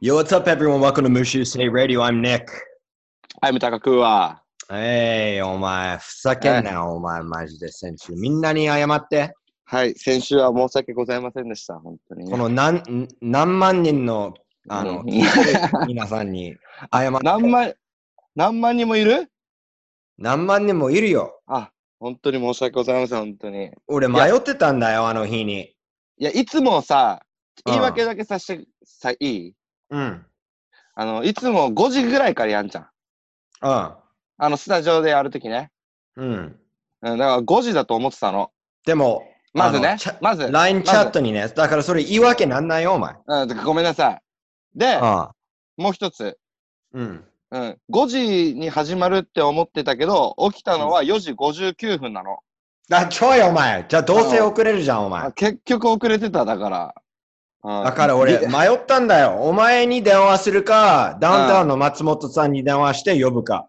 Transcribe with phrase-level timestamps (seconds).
[0.00, 0.80] Yo, what's up, everyone?
[0.80, 2.02] Welcome to Mushu Say Radio.
[2.02, 2.46] I'm Nick.
[3.40, 4.44] はい、ムタカクは。
[4.70, 8.12] えい、お前、ふざけんなよ、お前、マジで先週。
[8.12, 9.34] みんなに謝って。
[9.64, 12.30] はい、先週は申し訳ございませんでした、本当に。
[12.30, 14.34] この何何万人の
[14.68, 16.54] あの、うん聞いてる皆さんに
[16.92, 17.24] 謝って。
[17.24, 17.74] 何万、
[18.36, 19.28] 何万人もいる
[20.16, 21.40] 何万人もいるよ。
[21.48, 23.72] あ、本当に申し訳ございません、本当に。
[23.88, 25.74] 俺、迷ってたんだよ、あの日に。
[26.18, 27.28] いや、いつもさ、うん
[27.66, 29.54] 言い訳だけさせて、さ、いい
[29.90, 30.26] うん。
[30.94, 32.88] あの、いつも5時ぐらいからやんじゃん。
[33.62, 33.70] うん。
[33.70, 35.70] あの、スタジオでやるときね。
[36.16, 36.58] うん。
[37.02, 38.50] うん、だから5時だと思ってたの。
[38.84, 43.14] でも、まずねまず、LINE チャットにね、だからそれ言い訳なんないよ、お前。
[43.26, 44.78] うん、ごめんなさい。
[44.78, 45.34] で、ああ
[45.76, 46.38] もう一つ。
[46.92, 47.24] うん。
[47.50, 52.40] うん、5時に始まるって思ってたけど、起きたのは4時59分なの。
[52.90, 53.86] あ、ちょい、お前。
[53.88, 55.32] じゃあ、どうせ遅れるじゃん、お前あ。
[55.32, 56.94] 結局遅れてた、だから。
[57.64, 59.42] うんだから俺、で迷ったんだよ。
[59.42, 63.68] お前に電話するか、ダウンタウンの松本さんに電話して呼ぶか。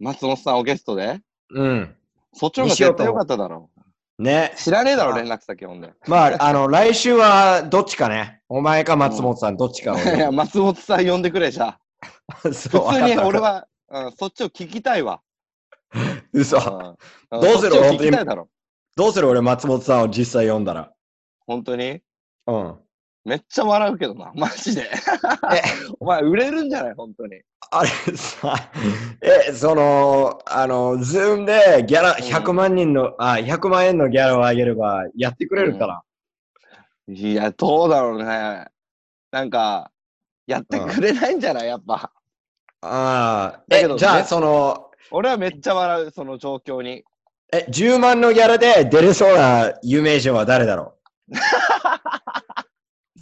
[0.00, 1.20] 松本さんをゲストで？
[1.50, 1.94] うん。
[2.32, 3.70] そっちの方が絶対良かっただろ
[4.18, 4.58] ねう。。
[4.58, 5.92] 知らねえだろ、あ連絡先呼んで。
[6.06, 8.40] まあ、あの、来週はどっちかね。
[8.48, 9.98] お前か松本さん、どっちかを。
[10.00, 11.78] いや、松本さん呼んでくれじゃ
[12.42, 12.68] 普通
[13.02, 13.38] に俺。
[13.38, 15.20] は、うん、そっちを聞きたいわ。
[16.32, 16.56] 嘘。
[16.56, 16.60] う
[17.36, 17.68] んどうする？
[17.68, 18.48] そっちを聞きたいだろ。
[18.96, 19.28] どうする？
[19.28, 20.92] 俺、松本さんを実際呼んだら。
[21.46, 22.00] 本当に？
[22.46, 22.78] うん。
[23.24, 24.90] めっちゃ笑うけどな、マジで。
[26.00, 26.94] お前、売れるんじゃない？
[26.94, 27.40] 本当に。
[27.70, 28.54] あれさ、
[29.20, 36.02] え、その、あの、ズームでギャラ、うん100万人の、あ、100万円のギャラをあげれば、やってくれるから。
[37.08, 38.66] いや、どうだろうね。
[39.30, 39.90] なんか、
[40.46, 41.68] やってくれないんじゃない？
[41.68, 42.10] やっぱ。
[42.82, 47.04] ああ、だけど、えじゃあ、ねその、俺はめっちゃ笑う、その状況に。
[47.52, 50.94] え、10万のギャラで出れそうな有名人は誰だろ
[51.30, 51.34] う？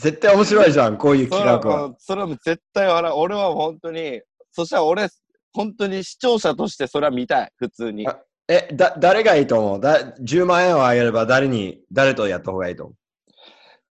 [0.00, 1.94] 絶対面白いじゃん、こういう企画は。
[1.98, 3.14] それはもう絶対笑う。
[3.14, 5.08] 俺は本当に、そしたら俺、
[5.52, 8.08] 本当に視聴者としてそれは見たい、普通に。
[8.08, 9.80] あえ、だ、誰がいいと思う？
[9.80, 12.96] だ ?10 万円をあげれば誰に、誰とやった方がいいと思う？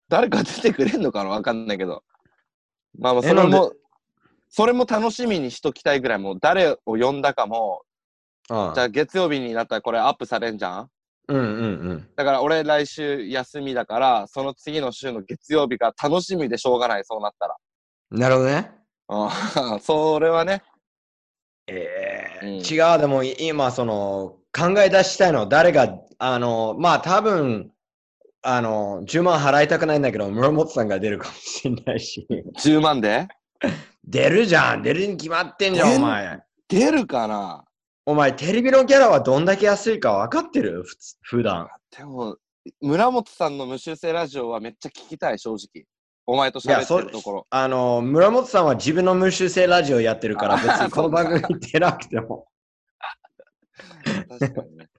[0.10, 1.30] 誰か出てくれんのかな？
[1.30, 2.04] わかんないけど。
[3.00, 3.72] まあまあ、それも、
[4.50, 7.84] それも楽しみにしときたいぐらい、もう誰を呼んだかも、
[8.50, 10.90] うんじゃあ月曜日になったらこれアップされんじゃん？
[11.28, 11.46] うんうんう
[11.94, 12.08] ん。
[12.16, 17.56] だから俺来週休みだから、その次の週の月曜日が楽しみでしょうがない、そうなったら。
[18.12, 18.72] なるほどね。
[19.10, 20.64] うん それはね。
[21.68, 27.72] えーうん違う、でも今、その、考え出したいの、誰が、あの、まあ多分、
[28.42, 32.28] あの、10万払いたくないんだけど、村本さんが出るかもしれないし。
[32.60, 33.28] 10万で？
[34.04, 36.42] 出るじゃん出るに決まってんじゃん、お前。
[36.68, 37.63] 出るかな？
[38.06, 40.84] お前、テレビのギャラはどんだけ安いか分かってる？
[40.84, 41.70] 普通普段。
[41.98, 42.38] でも、
[42.82, 45.86] 村本さんの無修正ラジオはめっちゃ聞きたい、正直。
[46.26, 47.48] お前といや、喋っそてるところ。
[47.50, 52.48] あの、村本さんは自分の無修正ラジオやってるから、あ 別にこの番組に出なくても。
[54.30, 54.90] 確かにね。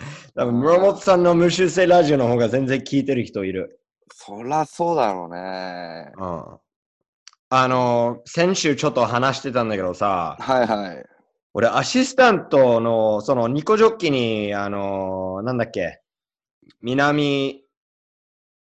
[0.34, 3.80] 多分村本さんの無修正ラジオの方が全然聞いてる人いる。
[4.12, 6.12] そらそうだろうね。
[6.16, 6.58] うん。
[7.52, 11.06] あの、先週ちょっと話してたんだけどさ、はいはい。
[11.52, 16.00] 俺アシスタントの、そのニコジョッキに、あの、なんだっけ、
[16.80, 17.64] 南、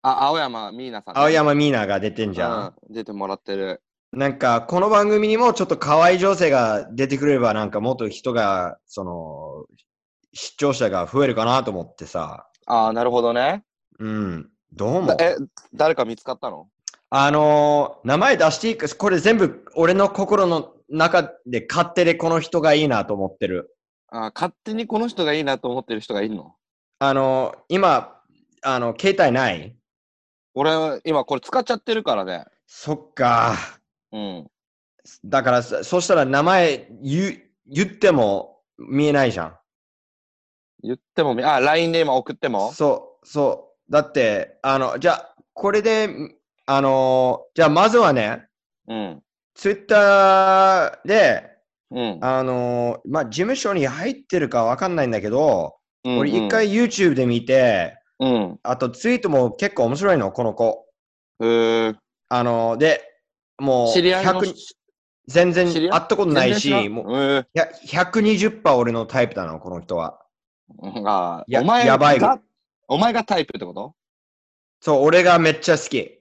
[0.04, 1.22] あ、青山ミーナさん、ね。
[1.22, 2.76] 青山ミーナが出てんじゃん。
[2.88, 2.94] うん。
[2.94, 3.82] 出てもらってる。
[4.14, 9.66] なんか、この番組にもちょっと可愛い女性が出てくれば、なんかもっと人が、その、
[10.34, 12.48] 視聴者が増えるかなと思ってさ。
[12.68, 13.64] ああ、なるほどね。
[14.00, 14.50] うん。
[14.72, 15.16] どうもだ。
[15.20, 15.36] え、
[15.74, 16.68] 誰か見つかったの？
[17.10, 23.76] あのー名前出していいか、これ全部俺の心の中で勝手でこの人がいいなと思ってる。
[24.10, 26.56] あー勝手にこの人がいいなと思ってる人がいるの？
[27.00, 28.22] あのー今、
[28.64, 29.76] あの、携帯ない？
[30.54, 32.46] 俺は今これ使っちゃってるからね。
[32.66, 33.56] そっか。
[34.12, 34.48] うん。
[35.24, 39.58] だからそ、そしたら名前言う言っても見えないじゃん。
[40.84, 42.72] 言ってもみ、あ、LINE で今送っても？
[42.72, 43.92] そう、そう。
[43.92, 46.10] だって、あの、じゃあ、これで、
[46.66, 48.48] あのーじゃあまずはね、
[48.88, 49.24] うん。
[49.58, 51.50] ツイッターで、
[51.90, 52.20] うん。
[52.22, 58.60] あのーまあ、事務所に入ってるかわかんないんだけど、うん俺一、回 YouTube で見て、うん。
[58.62, 60.86] あとツイートも結構面白いの、この子。
[61.42, 61.96] へー
[62.30, 63.02] あのーで、
[63.58, 64.54] もう知り合いの100
[65.28, 70.20] 全然会ったことないし、もうへーいや120%俺のタイプなの、この人は。
[70.82, 72.40] うんあやお前やばいが、
[72.88, 73.96] お前がタイプってこと？
[74.82, 76.20] そう、俺がめっちゃ好き。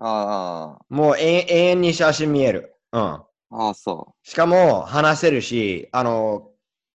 [0.00, 2.76] あもう永永遠に写真見える。
[2.92, 3.00] うん。
[3.00, 6.50] あ、ああ、そしかも話せるし、あの、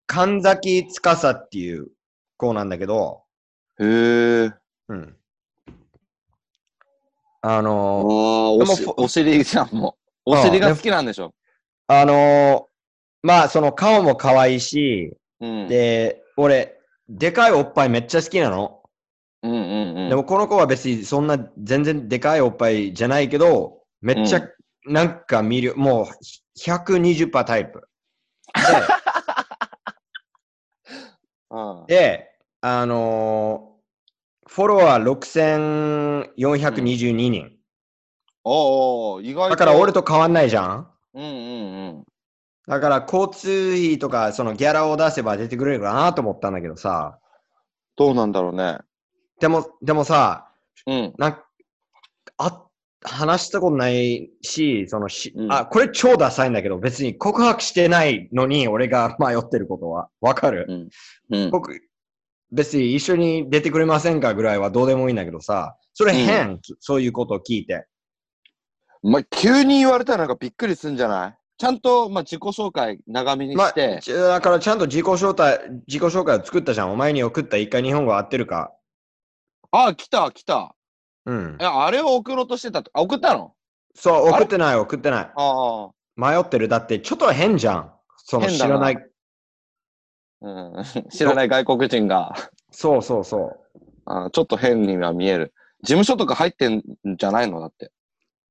[0.06, 1.88] 神崎司っていう
[2.36, 3.22] 子なんだけど、
[3.78, 3.84] う。
[3.84, 4.52] へえ。
[4.88, 5.16] うん。
[7.42, 8.64] あの、おお
[8.96, 9.96] お尻じゃん、も
[10.26, 10.32] う。
[10.32, 11.32] お尻が好きなんでしょ？
[11.86, 12.70] あのー
[13.22, 15.68] まあ、その顔も可愛いし、うん。
[15.68, 16.78] で、俺、
[17.08, 18.82] でかいおっぱいめっちゃ好きなの。
[19.42, 19.58] うんうん
[19.98, 20.08] うん。
[20.08, 24.42] でもこの子は別にそんな全然でかいおっぱいじゃないけど、めっちゃ
[24.86, 26.06] なんか見る、もう
[26.58, 27.88] 120%タイプ。
[31.50, 32.30] うんで、 で
[32.60, 33.70] あのー
[34.50, 37.56] フォロワー6422人。
[38.42, 39.50] おうおう意外と。
[39.50, 40.90] だから俺と変わんないじゃん。
[41.14, 42.04] うんうんうん。
[42.66, 47.20] だから交通費とかそのギャラを出せば出てくれるかなと思ったんだけどさ。
[47.94, 48.78] どうなんだろうね。
[49.38, 50.50] でも、でもさ、
[50.86, 51.14] うん。
[51.16, 51.46] なんか、
[52.38, 52.66] あ、
[53.02, 60.08] 話したことないし、そのし、うんあ、これ超ダサいんだけど、別に告白してないのに俺が迷ってることは。
[60.20, 60.90] わかる、
[61.30, 61.50] うん。
[61.50, 61.80] 僕、
[62.52, 67.86] 別に一緒に出てくれませんかぐらいはどうでもいいんだけどさ、それ変、そういうことを聞いて。
[69.02, 71.34] まあ、急に言われたらなんかびっくりするんじゃない？
[71.56, 76.92] ちゃんと、まあ、自己紹介長めにまあして、、ちだからちゃんと自己紹介、自己紹介を作ったじゃん。
[76.92, 78.72] お前に送った一回日本語合ってるか？
[79.70, 80.74] あ、来た、来た。
[81.26, 81.64] うんえ、。
[81.64, 82.90] あれを送ろうとしてたと？
[82.94, 83.54] あ、送ったの？
[83.94, 85.30] そう、送ってない、送ってない。
[85.34, 85.90] ああ。
[86.16, 86.68] 迷ってる？
[86.68, 87.92] だって、ちょっと変じゃん。
[88.16, 88.96] その知らない。
[90.42, 92.34] うん、 知らない外国人が
[92.70, 93.80] そうそうそう。
[94.06, 95.52] あちょっと変には見える。
[95.82, 96.82] 事務所とか入ってん
[97.16, 97.60] じゃないの？
[97.60, 97.90] だって。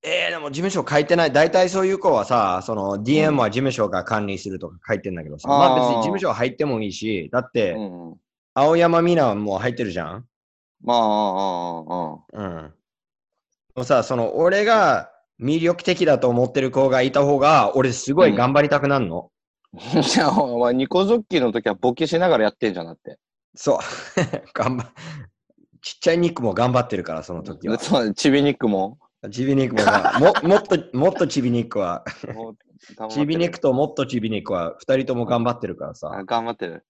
[0.01, 1.31] えー、でも事務所書いてない。
[1.31, 5.50] 大体そういう子はさ、その DM は事務所が管理するとか書いてんだけどさ。
[5.51, 8.15] あーまあ別に事務所入ってもいいし、だって、うんうん。
[8.54, 10.25] 青山美奈も入ってるじゃん。
[10.81, 12.69] まあ、ああ、ああ、うん。
[12.69, 12.73] で
[13.75, 19.29] もさ、その俺が魅力的だと思ってる子がいた方が、俺すごい頑張りたくなるの？
[20.01, 23.19] じゃあ、お前、ニコジョッキーの時はボケしながらやってんじゃなって。
[23.55, 23.77] そう。
[24.53, 24.85] 頑張
[25.81, 27.77] ちっちゃい肉も頑張ってるから、その時は。
[27.77, 28.97] そう、チビニックも。
[29.31, 32.03] ちび肉もがも、もっと、もっとちび肉は、
[32.33, 32.55] もう
[32.95, 36.23] 頑張ってちるび肉ともっとちび肉は、二人とも頑張ってるからあさ。
[36.25, 36.85] 頑張ってる。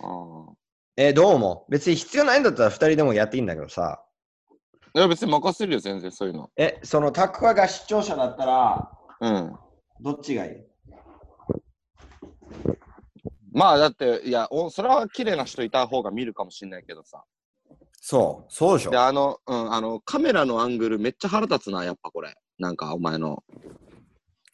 [0.00, 0.52] ああ。
[0.96, 4.04] えーどうも別に必要ないんだったら二人でもやっていいんだけどさ。
[4.94, 6.50] いや、別に任せるよ、全然そういうの。
[6.54, 8.90] え、そのタクワが視聴者だったら、
[9.22, 9.56] うん。
[10.00, 10.52] どっちがいい？
[13.52, 17.24] まあ、だって、いや、おそれは綺麗な人いた方が見るかもしれないけどさ。
[18.02, 18.98] そう、そうでしょで、。
[18.98, 22.34] あの、うん、あの、カメラのアングルめっちゃ腹立つな、やっぱこれ。
[22.58, 23.42] なんか、お前の。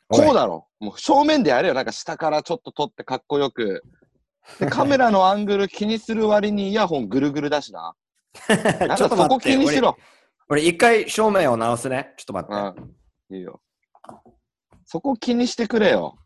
[0.08, 0.68] こうだろ。
[0.78, 1.74] もう正面でやれよ。
[1.74, 3.82] なんか下からちょっと撮ってかっこよく。
[4.58, 7.94] で、カメラのアングル気にする割にイヤホンぐるぐるだしな。
[8.86, 9.96] なんちょっとかそこ気にしろ。
[10.48, 12.14] 俺、俺一回正面を直すね。
[12.16, 12.80] ちょっと待って。
[13.30, 13.36] うん。
[13.36, 13.60] いいよ。
[14.84, 16.18] そこ気にしてくれよ。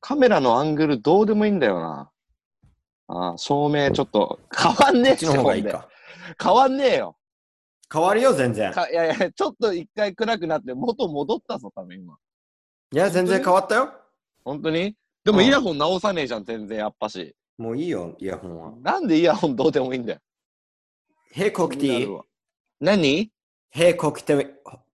[0.00, 2.10] カメラのアングルどうでもいいんだよな。
[3.08, 5.88] ああ、照明ちょっと変わんねえしの方がいいか。
[6.42, 7.16] 変わんねえよ。
[7.92, 8.72] 変わるよ、全然。
[8.72, 12.16] かいやいや、ちょっと一回暗くなって元戻ったぞ、多分今。
[12.92, 13.92] いや、全然変わったよ。
[14.44, 14.94] 本当に？
[15.24, 17.34] でもうんイヤホン直さねえじゃん、全然やっぱし。
[17.58, 18.72] もういいよ、イヤホンは。
[18.82, 20.20] なんでイヤホンどうでもいいんだよ。
[21.32, 22.08] へこきていい？
[22.80, 23.30] 何？
[23.70, 24.42] へこきても、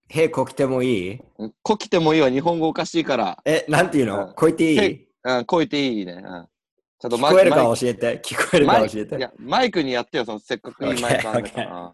[0.09, 1.21] へこきてもいい？
[1.63, 3.39] こきてもいいわ、日本語おかしいから。
[3.45, 6.13] え、なんていううんのこいていへいうん、こいていいね。
[6.15, 6.23] うん。
[6.23, 8.21] ちょっと聞こえるかマイ教えて。
[8.25, 9.21] 聞こえるマイいか教えて。
[9.21, 11.93] やマイクにやってよ、そのせっかくいいマイクあるから。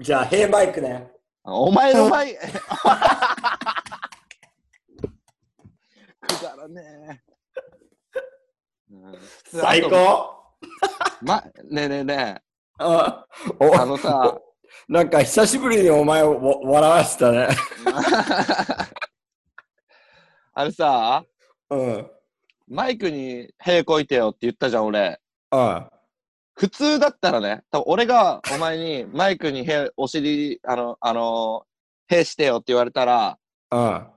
[0.00, 0.88] じゃあ、へマイクね。
[0.90, 1.20] うん
[1.52, 2.40] お前のマイク。
[6.20, 6.82] くだらね
[7.26, 7.29] え。
[8.90, 10.34] うん最高
[11.22, 12.42] ま、ねえねえね
[12.78, 13.26] あ
[13.60, 14.36] え、おあのさ、
[14.88, 17.48] なんか久しぶりにお前をわ笑わせたね。
[20.54, 21.24] あれさ、
[21.70, 22.10] うん。
[22.68, 25.20] マイクに屁こいてよって言ったじゃん、俺。
[25.50, 25.90] あ
[26.54, 31.64] 普通だったらね、多分俺がお前にマイクに屁、お尻、あの、あの、
[32.08, 33.38] 屁してよって言われたら、
[33.70, 34.10] あ。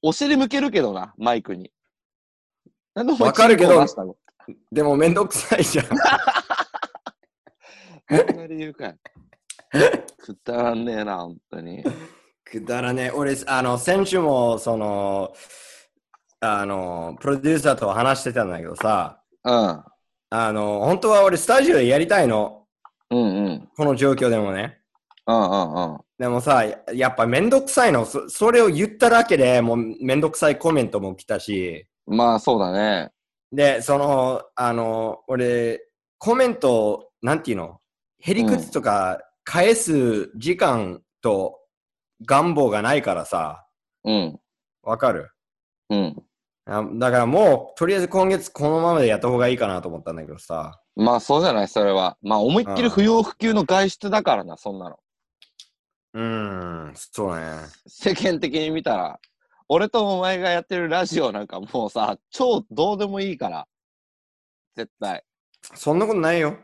[0.00, 1.70] お尻向けるけどな、マイクに。
[2.94, 3.84] わかるけど
[4.70, 5.86] でもめんどくさいじゃん。
[8.08, 8.98] そんな理由かい。
[10.18, 11.82] くだらんねえな、本当に。
[12.44, 13.10] くだらねえ。
[13.10, 15.32] 俺、あの、先週も、その、
[16.40, 19.84] あの、プロデューサーと話してたんだけどさ、うん。
[20.30, 22.66] あの、本当は俺、スタジオでやりたいの。
[23.10, 23.68] うんうん。
[23.76, 24.78] この状況でもね。
[25.26, 26.00] うんうんうん。
[26.18, 28.04] でもさ、ややっぱめんどくさいの。
[28.04, 33.10] そそれを言っただけでもうめんどくさいコメントも来たし、まあそうだね。
[33.52, 35.80] で、その、あの、俺、
[36.18, 37.78] コメント、なんていうの？
[38.20, 41.58] へりくつとか返す時間と
[42.24, 43.66] 願望がないからさ、
[44.04, 44.40] うん。
[44.82, 45.30] わかる？
[45.90, 46.22] うん。
[46.64, 50.80] あだからもう、とりあえず今月このままでやった方がいいかなと思ったんだけどさ。
[50.94, 52.16] まあそうじゃない、それは。
[52.22, 54.98] まあ思いっきり不要不急の外出だからな、そんなの。
[56.14, 56.22] うー
[56.90, 57.46] ん、そうね。
[57.86, 59.20] 世間的に見たら。
[59.74, 63.66] 俺とお前がやってるラジオなんかもうさ、超どうでもいいから。
[64.76, 65.24] 絶対。
[65.74, 66.58] そんなことないよ。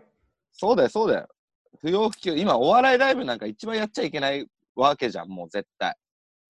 [0.52, 1.28] そうだよ、そうだよ。
[1.80, 2.36] 不要不急。
[2.36, 4.46] 今、お笑いライブなんか一番やっちゃいけない
[4.76, 5.96] わけじゃん、もう絶対。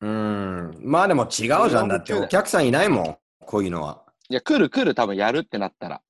[0.00, 0.80] うん。
[0.82, 1.88] まあでも違うじゃん。
[1.88, 3.18] だってお客さんいないもん。
[3.46, 4.02] こういうのは。
[4.28, 6.02] いや、来る来る、多分やるってなったら。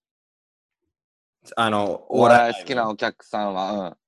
[1.57, 3.99] あの、お笑い好きなお客さんは。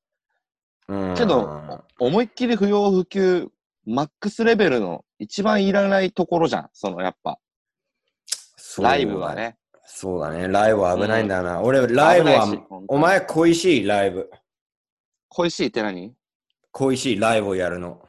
[0.88, 1.11] うん。
[1.11, 1.14] うん。
[1.16, 3.49] けど、思いっきり不要不急、
[3.85, 6.71] マックスレベルの一番いらないところじゃん。
[6.73, 7.39] その、やっぱ、
[8.79, 9.35] ライブは。
[9.35, 9.59] ね。
[9.85, 10.49] そうだね。
[10.49, 11.61] ライブは危ないんだよな。
[11.61, 14.31] 俺、ライブはお前恋しいライブ。
[15.29, 16.15] 恋しいって何？
[16.73, 18.00] 恋しいライブをやるの。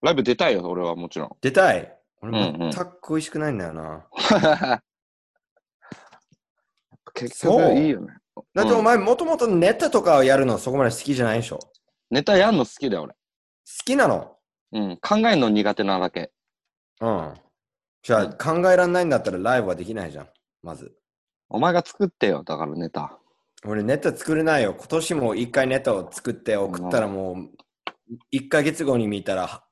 [0.00, 1.36] ライブ出たいよ、俺はもちろん。
[1.42, 1.94] 出たい。
[2.22, 4.06] 俺、うんうん全く恋しくないんだよな。
[7.12, 8.06] 結そう局いいよね。
[8.08, 11.58] うんだってお前、もともとネタとかをやるのそこまで好きじゃないでしょ。
[11.58, 11.70] 好
[12.10, 13.14] ネタやんの好きだよ、俺。
[13.84, 14.36] きなの？
[14.72, 14.96] うん。
[14.96, 16.32] 考えるの苦手なだけ。
[17.00, 17.34] うん。
[18.02, 20.28] じゃあ、考えられないんだったらライブはできないじゃん。
[20.62, 20.94] まず。
[21.48, 23.18] お前が作ってよ、だからネタ。
[23.64, 24.74] 俺ネタ作れないよ。
[24.74, 27.50] 今年も一回ネタを作って送ったらもう、
[28.30, 29.64] 一ヶ月後に見たら、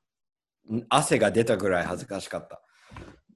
[0.89, 2.61] 汗が出たぐらい恥ずかしかった。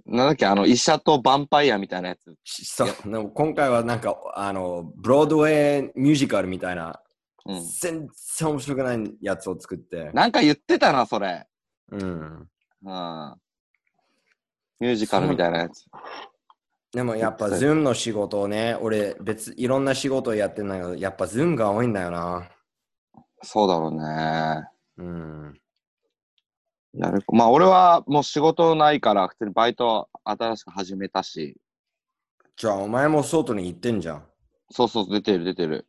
[0.06, 2.34] なんだっけ、あの、医者とヴァンパイアみたいなやつ。
[2.44, 2.88] しそう。
[3.04, 7.02] でも今回はなんか、あの、ブロードウェイミュージカルみたいな、
[7.46, 7.62] うん。
[7.80, 10.12] 全然面白くないやつを作って。
[10.14, 11.46] なんか言ってたな、それ。
[11.92, 12.50] うん。
[12.84, 13.36] うん。
[14.80, 15.86] ミュージカルみたいなやつ。
[16.92, 22.50] でもやっぱ、そうズームの仕事をね、俺別、いろんな仕事をやってんだけど、やっぱズームが多いんだよな。
[23.44, 24.68] そうだろうね。
[24.98, 25.60] うん。
[26.94, 31.58] やるまあ、俺はもう仕事ないから、普通にバイト新しく始めたし。
[32.56, 34.26] じゃあ、お前も外に行ってんじゃん。
[34.72, 35.88] そうそう、出てる、出てる。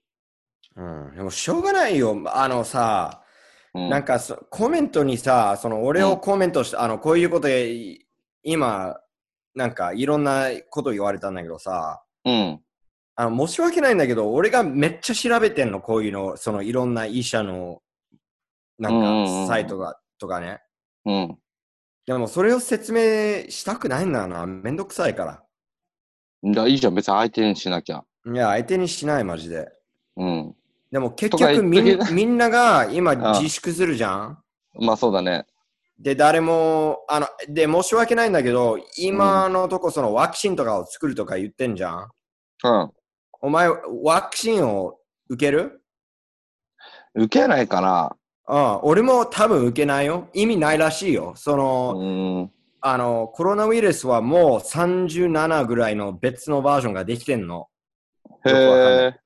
[0.77, 1.17] うん。
[1.17, 2.21] でもしょうがないよ。
[2.27, 3.23] あのさ、
[3.73, 3.89] うん。
[3.89, 7.49] なんかそコメントにさ、その俺をコメントして、あの、こういうこと
[8.43, 8.97] 今、
[9.55, 12.61] なんかいろんなこと言われたんだけどさ、うん。
[13.17, 17.83] あの申し訳ないんだけど、俺がめっちゃ調べてんの、こういうの、そのいろんな医者の、
[18.79, 20.61] なうんかサイトが、とかね。
[21.05, 21.39] うん。
[22.07, 24.47] でもそれを説明したくないんだよな。
[24.47, 25.43] めんどくさいから。
[26.53, 28.05] だいいじゃん、別に相手にしなきゃ。
[28.25, 29.69] いや、相手にしない、マジで。
[30.17, 30.55] うん。
[30.91, 34.43] でも結局みんみんなが今 自粛するじゃん。
[34.75, 35.45] まあそうだね。
[35.99, 42.09] で、誰も、あの、で、申し訳ないんだけど、今のとこそのワクチンとかを作るとか言ってんじゃん?
[42.65, 42.91] うん。
[43.41, 43.69] お前、
[44.03, 45.83] ワクチンを受ける?
[47.15, 48.17] 受けないかな
[48.51, 50.29] うん、俺も多分受けないよ。
[50.33, 51.35] 意味ないらしいよ。
[51.37, 52.05] その、う
[52.45, 52.53] ん。
[52.81, 57.69] あの、コロナウイルスはもう37ぐらいの別のバージョンができてんの。
[58.47, 59.21] へえ。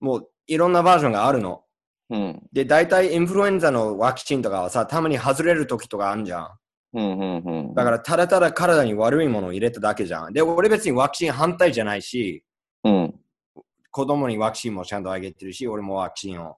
[0.00, 1.62] もういろんなバージョンがあるの。
[2.10, 2.42] うん。
[2.52, 6.48] で、大体インフルエンザのワクチンとかはさ、たまに外れる時とかあるじゃん。
[6.94, 7.18] うん。
[7.18, 7.38] うん。
[7.38, 7.74] うん。
[7.74, 10.32] だから、ただただ体に悪いものを入れただけじゃん。
[10.32, 12.44] で、俺別にワクチン反対じゃないし、
[12.84, 13.14] うん。
[13.90, 16.56] 子供にワクチンもちゃんとあげてるし、俺もワクチンを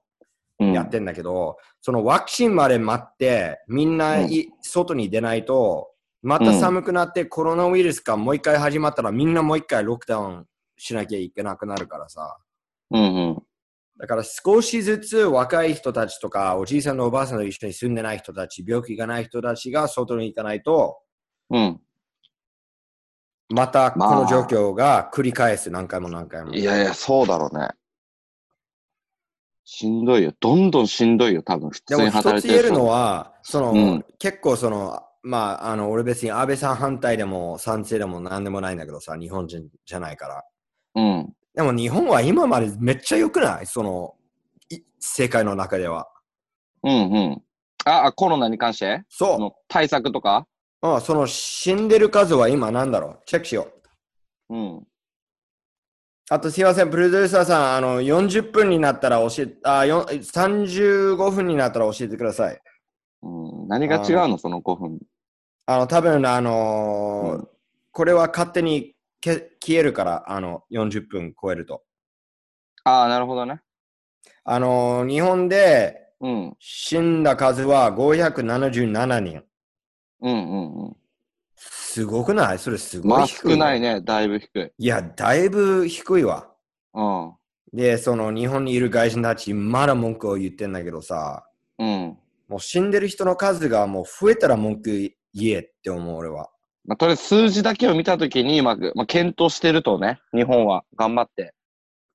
[0.59, 0.73] うん。
[0.73, 5.89] やってんだけど、そのワクチンまで待って、みんない、外に出ないと、
[6.21, 10.45] また寒くなってコロナウイルスがもう一回始まったら、みんなもう一回ロックダウン
[10.77, 12.37] しなきゃいけなくなるからさ。
[12.91, 13.01] うん。
[13.01, 13.43] うん。
[13.99, 20.97] だから少しずつ若い人たちとか、おじいさんのおばあさんと一緒に住んでない人たち、病気がない人たちが外に行かないと、
[21.49, 21.81] うん。
[23.49, 26.53] またこまあの状況が繰り返す、何回も何回も。
[26.53, 27.69] いやいや、そうだろうね。
[29.65, 30.33] しんどいよ。
[30.39, 31.69] どんどんしんどいよ、多分。
[31.69, 40.43] 普通にでも一働いてる人つ言えるのは、その、うん結構その、まあ、あの、俺別に安倍さん反対でも賛成でも何でもないんだけどさ、日本人じゃないから。
[40.95, 41.33] うん。
[41.59, 43.65] でも日本は今までめっちゃ良くない？
[43.65, 44.15] その、
[44.69, 46.07] い世界の中では。
[46.83, 47.41] うんうん。
[47.83, 49.03] あ、あコロナに関して？
[49.09, 49.39] そう。
[49.39, 50.47] の対策とか？
[50.81, 53.19] うん、その死んでる数は今なんだろう？
[53.25, 53.67] チェックしよ
[54.49, 54.55] う。
[54.55, 54.87] うん。
[56.29, 62.61] あとすいません、プロデューサーさん、あの、40分になったら教え、あ、よん35分になったら教えてください。
[63.21, 64.37] うん、何が違うの？
[64.37, 64.99] その5分。
[65.65, 67.47] あの、多分、あのーうん
[67.91, 71.83] これは勝手にけ消えるから、あの、40分超えると。
[72.83, 73.61] ああ、なるほどね。
[74.43, 76.55] あのー日本でうん。
[76.59, 79.43] 死んだ数は577人。
[80.21, 80.95] うんうんうん。
[81.55, 82.59] すごくない？
[82.59, 83.51] それすごまあい低い。
[83.51, 84.01] 少ないね。
[84.01, 84.71] だいぶ低い。
[84.77, 86.51] いや、だいぶ低いわ。
[86.93, 87.33] うん。
[87.73, 91.45] で、その日本にいる外人たち、まだ文句を言ってんだけどさ、
[91.77, 92.17] うん。
[92.47, 96.49] もう死んでる人の数がもう増えたら文句言えって思う、俺は。
[96.85, 101.53] まあ、とりあえず数字だけを見たときに、今、まあ、検討してるとね、日本は頑張って。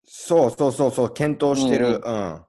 [0.07, 1.97] そうそうそうそう、検討してる。
[1.97, 2.43] ううん。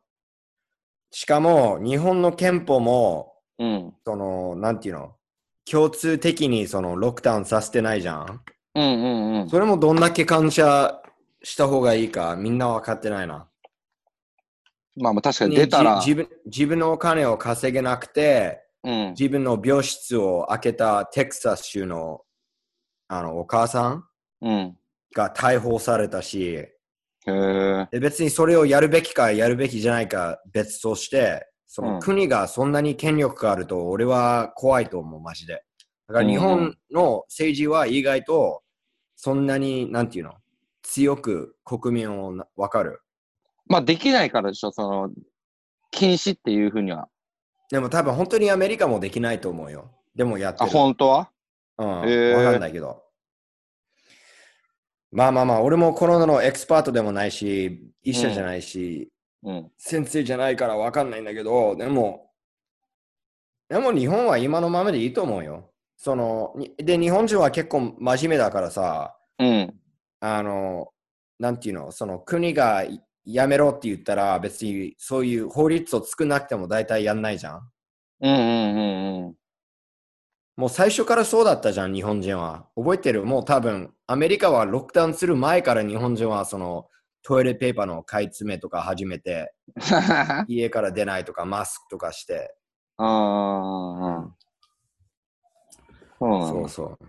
[1.11, 3.93] しかも、日本の憲法も、うん。
[4.05, 5.15] その、なんていうの？
[5.63, 8.41] 共通的にそのロックダウンさせてないじゃん。
[8.75, 9.49] うんうんうん。
[9.49, 11.01] それもどんだけ感謝
[11.41, 13.47] した方がいいか、みんな分かってないな。
[14.97, 19.09] まあまあ確かに出たら、じ自分自分のお金を稼げなくて、うん。
[19.11, 22.21] 自分の病室を開けたテキサス州の
[23.07, 24.05] あのお母さん
[24.41, 24.77] うん。
[25.13, 26.67] が逮捕されたし。
[27.25, 35.63] で別にそれをやるべきかやるべきじゃないか別として、そうんの国がそんなに権力があると俺は怖いと思う、マジで。
[36.07, 38.61] だから日本の政治は意外と
[39.15, 40.33] そんなに、なんていうの、
[40.83, 43.01] 強く国民をな分かる。
[43.67, 45.09] まあできないからでしょ、その、
[45.89, 47.07] 禁止っていうふうには。
[47.71, 49.91] でも多分本当にアメリカもできないと思うよ。
[50.15, 50.71] でもやってあ、る。
[50.71, 51.29] 本当は？
[51.77, 53.03] うん、へーわかんないけど。
[55.11, 59.09] まあまあまあ、俺もコロナのエキスパートでもないし、医者じゃないし、
[59.43, 59.71] うん。
[59.77, 62.31] 先生じゃないからわかんないんだけど、でも、
[63.69, 65.71] でも日本は今のままでいいと思うよ。
[65.95, 69.73] その、にで、日本人は結構真面目だからさ、うん。
[70.19, 70.89] あの、
[71.39, 72.83] なんていうの、その国が
[73.25, 77.69] やめろって言ったら、別にそういう法律を作んなくても大体やんないじゃん。
[78.21, 79.35] うんうんうんうん。
[80.55, 82.67] もう最初からそうだったじゃん、日本人は。
[82.75, 83.25] 覚えてる？
[83.25, 86.87] もう多分、アメリカはロックダウンする前から日本人はその
[87.23, 89.53] トイレペーパーの買い詰めとか始めて、
[90.47, 92.55] 家から出ないとかマスクとかして。
[92.97, 94.33] ああ、
[96.19, 96.99] そうそうそう。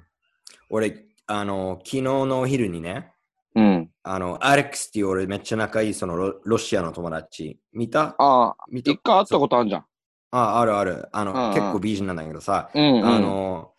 [0.71, 3.13] 俺、あの、昨日のお昼にね、
[3.55, 3.86] うん。
[4.09, 7.59] あの、アレックスっていう俺めっちゃ仲いいそのロロシアの友達。
[7.73, 8.15] 見た？
[8.19, 8.93] ああ、見た？
[8.93, 9.85] 一回会ったことあるじゃん。
[10.31, 11.09] あ、あるある。
[11.13, 13.05] あの、うんうん結構美人なんだけどさ、うん、うん。
[13.05, 13.73] あの、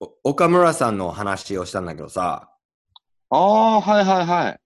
[0.00, 2.50] お岡村さんの話をしたんだけどさ、
[3.30, 4.60] ああ、はいはいはい。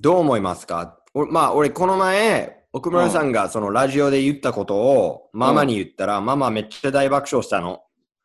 [0.00, 0.98] どう思いますか？
[1.12, 7.80] おまあ、俺、この前、奥村さんがそのラジオで言ったことをママに言ったら、ママめっちゃ大爆笑したの。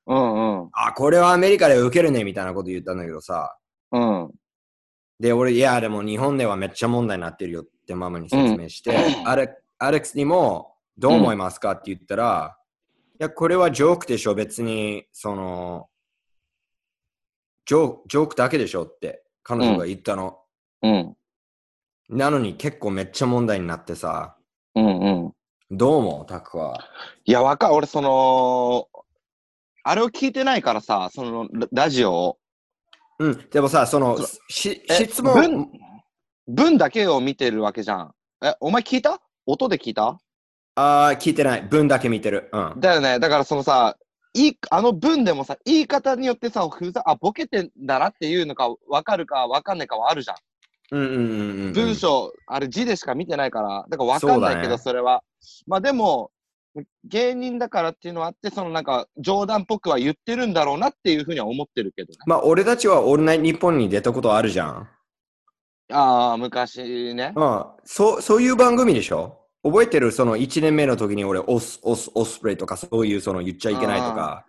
[0.06, 0.70] うんうん。
[0.74, 3.58] あ、これはアメリカで受けるねみたいなこと言ったんだけどさ。
[3.92, 4.32] うん。
[5.20, 12.58] で、俺、いや、でも日本ではめっちゃ問題になってるよってママに説明して、アレアレックスにも、どう思いますかって言ったら、
[13.14, 15.90] いや、これはジョークでしょ、別に、その、
[17.66, 20.40] ジョージョークだけでしょって彼女が言ったの。
[20.82, 21.16] うん。
[22.10, 24.36] なのに結構めっちゃ問題になってさ、
[24.76, 24.90] うんう
[25.30, 25.34] ん。
[25.72, 26.26] どう思う？
[26.26, 26.78] タクは。
[27.24, 27.76] いや、わかる。
[27.76, 28.88] 俺、その、
[29.84, 32.38] あれを聞いてないからさ、そのララジオを。
[33.20, 35.70] うん、でもさ、その、そしえ質問文、
[36.48, 38.16] 文だけを見てるわけじゃん。
[38.44, 39.22] え、お前聞いた？
[39.46, 40.20] 音で聞いた？
[40.76, 41.62] ああ、聞いてない。
[41.62, 42.50] 文だけ見てる。
[42.52, 42.80] うん。
[42.80, 43.20] だよね。
[43.20, 43.96] だからそのさ、
[44.34, 50.38] いい、あの文でもさ、言い方によってさ、ふざ、あ、ボケてんだなっていうのか、わかるかわかんないかはあるじゃん。
[50.92, 51.74] うんうんうんうんうん。
[51.74, 55.24] 文章、あれ字でしか見てないから、だからわかんないけど、それは。
[55.68, 56.32] まあでも、
[57.04, 62.18] 芸人だからっていうのはあって、そのなんか冗談っぽくは言ってるんだろうなっていうふうには思ってるけどね。
[62.26, 64.90] まあ、俺たちはオールナイトニッポンに出たことあるじゃん。
[65.92, 67.34] ああ、昔ね。
[67.36, 67.66] うん。
[67.84, 69.40] そう、そういう番組でしょ？
[69.64, 70.12] 覚えてる？
[70.12, 74.46] その1年目の時に俺、オス、オス、オスプレイとかそういうその言っちゃいけないとか。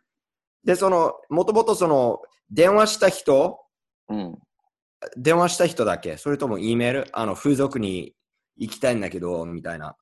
[0.65, 3.59] で、その、もともとその、電話した人
[4.09, 4.39] うん。
[5.17, 6.17] 電話した人だけ？
[6.17, 7.09] それとも E メール？
[7.13, 8.15] あの、風俗に
[8.57, 9.97] 行きたいんだけど、みたいな。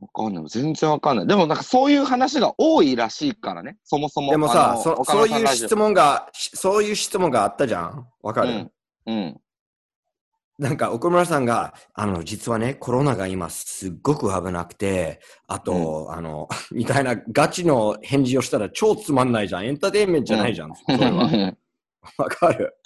[0.00, 0.44] わかんない。
[0.48, 1.26] 全然わかんない。
[1.26, 3.76] でもなんかそういう話が多いらしいからね。
[3.84, 4.30] そもそも。
[4.32, 8.06] でもさそ岡そういう質問が、しそういう質問があったじゃん？
[8.22, 8.70] わかる、うん。
[9.06, 9.40] うん。
[10.58, 19.66] なんか岡村さんが、あの、実はね、コロナが今すっごく危なくて、あと、あの、 みたいなガチの返事をしたら超つまんないじゃん。
[19.66, 20.72] エンターテインメントじゃないじゃん。
[20.74, 21.54] それは。
[22.18, 22.76] わかる？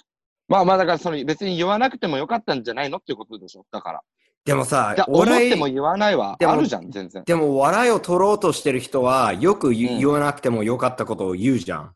[0.47, 2.97] まあまあだからその別に言わなくてもよかったんじゃないの？
[2.97, 3.65] っていうことでしょ？
[3.71, 4.01] だから。
[4.49, 7.23] でもさ思っても言わないはでもあるじゃん、全然。
[7.23, 11.95] でも笑いを取ろうとしてる人は、よく言,、わなくてもよかったことを言うじゃん。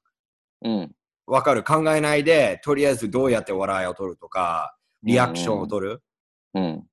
[0.64, 0.96] うん。
[1.26, 1.64] わかる？
[1.64, 6.04] 考えないで、とりあえずどうやって笑いを取るとか、リアクションを取る。
[6.54, 6.84] うん。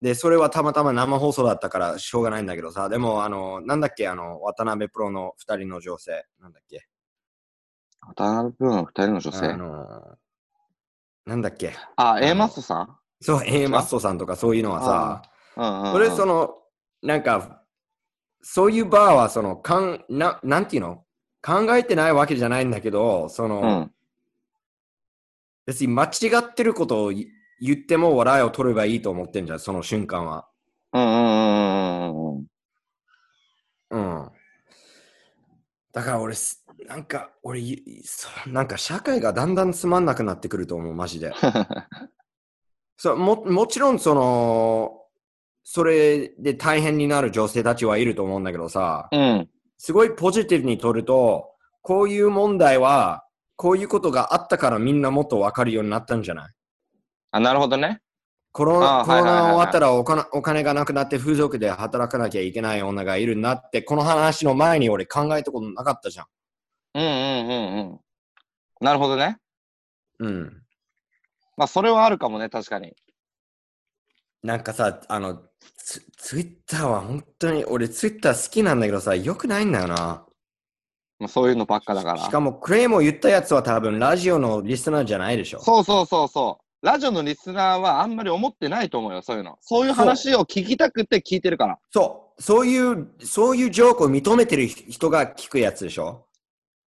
[0.00, 6.86] で、それはたまたま生放送だったからしょうがないんだけどさ、でも、あの、なんだっけ、あの、渡辺プロの二人の女性、なんだっけ？
[8.00, 9.56] 渡辺プロの二人の女あ性。
[9.56, 10.18] の、
[11.26, 11.74] なんだっけ？
[11.96, 12.96] あ、A マストさん？
[13.20, 15.22] そう、A マストさんとかそういうのは
[15.56, 15.92] さ。
[15.92, 16.54] それその、
[17.02, 17.62] なんか、
[18.42, 21.04] そういうバーは、その、かんな、なんていうの？
[21.42, 23.92] 考えてないわけじゃないんだけど、その、うん。
[25.66, 27.26] 別に間違ってることを言
[27.60, 30.48] 言っても笑いを取ればいいと思ってんじゃん、その瞬間は。
[30.92, 32.38] うん
[33.90, 34.30] うん。
[35.92, 41.32] だから俺す、なんか、俺、いそうなんか社会がだんだんつまんなくなってくると思う、マジで。
[42.98, 45.00] そうももちろん、その、
[45.62, 49.48] それで大変になる女性たちはいると思うんだけどさ、うん。
[49.78, 53.24] すごいポジティブに取ると、こういう問題は、
[53.56, 56.52] こういうことがあったからみんなもっと分かるようになったんじゃない？
[57.32, 58.00] あ、なるほどね。
[58.52, 66.26] コロナ終わったらお金お金がなくなって風俗で働かなきゃいけない女がいるなって、この話の前に俺考えたことなかったじゃん。
[66.94, 68.00] うんうんうんうん。
[68.80, 69.38] なるほどね。
[70.18, 70.62] うん。
[71.58, 72.94] まあ、それはあるかもね、確かに。
[74.44, 75.42] なんかさ、あの、
[75.76, 80.24] ツツイッターは本当に、俺ツイッター好きなんだけどさ、よくないんだよな。
[81.18, 82.20] まあ、そういうのばっかだから。
[82.20, 85.60] しかも、クレイも言ったやつは多分ラジオのリスナーじゃないでしょ。
[85.60, 86.86] そうそうそうそう。
[86.86, 89.58] ラジオのリスナーはあんまり思ってないと思うよ、そういうの。
[89.60, 91.76] そういう話を聞きたくて聞いてるから。
[91.92, 92.40] そう。
[92.40, 96.28] そういう、そういうジョークを認めてる人が聞くやつでしょ。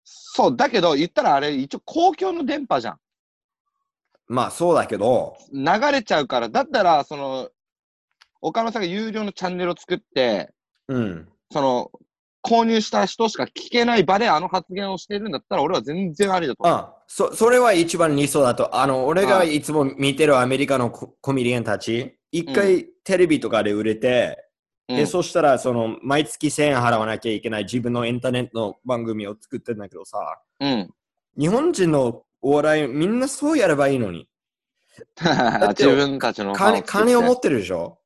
[0.06, 3.00] そう、だけど言ったらあれ、一応公共の電波じゃん。
[4.28, 7.50] まあそうだけど、流れちゃうから、だったら、その、
[8.42, 10.52] 岡野さんが有料のチャンネルを作って、
[10.88, 11.28] うん。
[11.52, 11.92] その、
[12.44, 16.76] 購入した人しか聞けない場であの発言をしてるんだったら、俺は全然ありだと思う。
[16.76, 18.76] あそそれは一番理想だと。
[18.76, 24.46] あの、俺がいつも見てるアメリカのココメディアンたち、一回テレビとかで売れて、うん
[24.88, 30.20] で、そしたら、その、毎月1000円払わなきゃいけない自分のインターネットの番組を作ってんだけどさ、
[30.60, 30.94] うん。
[31.40, 34.30] 日本人のお笑い、みんなそうやればいいのに。
[35.18, 37.98] って自分たちの金金を持っってるでしょ？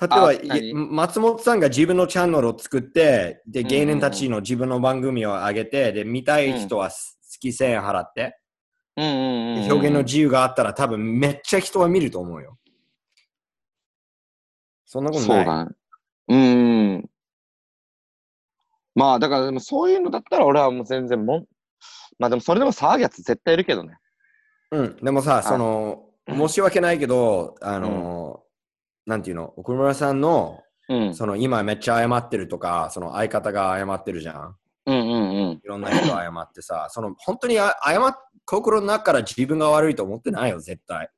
[0.00, 8.38] 例えば松本さんが自分のチャンネルを作って、で、芸人たちの自分の番組を上げて、で、見たい人は月1000円払って、
[8.96, 12.58] うんうんうんうん、表現の自由があったら多分めっちゃ人は見ると思うよ。
[14.86, 15.44] そんなことない？
[15.44, 15.70] そうだね。
[16.28, 17.10] うーん。
[18.94, 21.46] まあ、だからでもそういうのだったら俺はもう全然もん、
[22.18, 23.98] まあでもそれでも騒ぐやつ絶対いるけどね。
[24.70, 28.40] うん、でもさ、その、うん申し訳ないけど、あの、
[29.04, 31.14] なんていうの、奥村さんの、うん。
[31.14, 34.56] その今めっちゃ謝ってるとか、その相方が謝ってるじゃん。
[34.86, 35.14] うんうんう
[35.50, 35.50] ん。
[35.52, 41.08] いろんな人謝ってさ、その本当にあ謝っ心の中から自分が悪いと思ってないよ、絶対。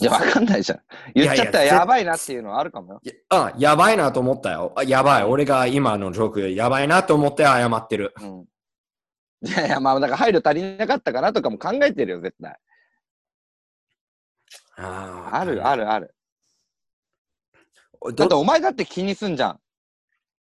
[0.00, 0.80] いや、わかんないじゃん。
[1.14, 3.00] 言っちゃったらいやばいなっていうのはあるかもよ。
[3.02, 4.72] いやあ、やばいなと思ったよ。
[4.76, 5.24] あやばい。
[5.24, 8.12] 俺が今のジョーク、やばいなと思って謝ってる。
[8.20, 8.44] うん。
[9.42, 12.56] いやいや、まあだから配慮足りなかったかなとかも考えてるよ、絶対。
[14.76, 15.82] ああるある。
[15.84, 16.14] るある。
[18.00, 19.60] どだってお前だって気にすんじゃん。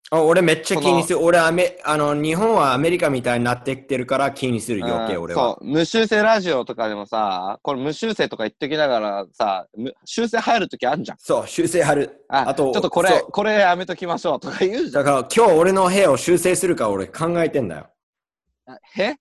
[0.08, 1.18] あ俺めっちゃ気にする。
[1.20, 5.56] 俺アメあの、日本はアメリカみたいになってきてるから気にする余計うん俺は。
[5.58, 11.18] そう、無修正ラジオとかでもさ、これ無修正とか言ってきながらさ、む修正入るときあるじゃん。
[11.18, 12.24] そう、修正貼る。
[12.28, 15.04] ああとちょっとこれこれやめときましょうとか言うじゃん。
[15.04, 17.88] だから今日俺の部屋を修正するか俺考えてんだよ。
[18.96, 19.14] へ？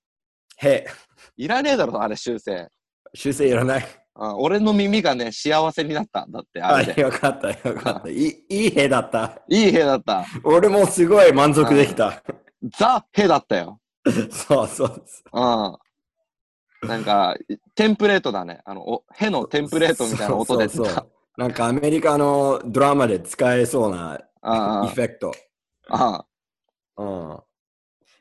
[0.58, 0.86] へ
[1.38, 2.68] いらねえだろ、あれ修正。
[3.14, 3.84] 修正いらない。
[3.84, 7.02] うん俺の耳がね、幸せになったんだって、ああ、れで。
[7.02, 8.10] よかった、よかった。
[8.10, 9.42] いいいい部屋だった。
[9.50, 10.26] いい部屋だった。
[10.46, 12.24] 俺もすごい満足できた。
[12.78, 13.82] ザ・ヘだったよ。
[14.32, 15.04] そうそう。
[15.34, 15.40] う
[16.86, 16.88] ん。
[16.88, 17.36] なんか、
[17.76, 18.62] テンプレートだね。
[18.64, 25.34] あの、おヘのテンプレートみたいな音でそうそうそうなんかアメリカのドラマで使えそうなあエフェクト。
[25.90, 26.26] あ、
[26.98, 27.40] うん、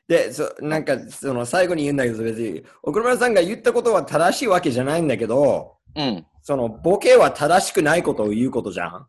[0.07, 6.25] でそ、なんかその最後に言うんだけど、別に奥村さんが言ったことは正しいわけじゃないんだけど、うん。
[6.41, 9.07] そのボケは正しくないことを言うことじゃん。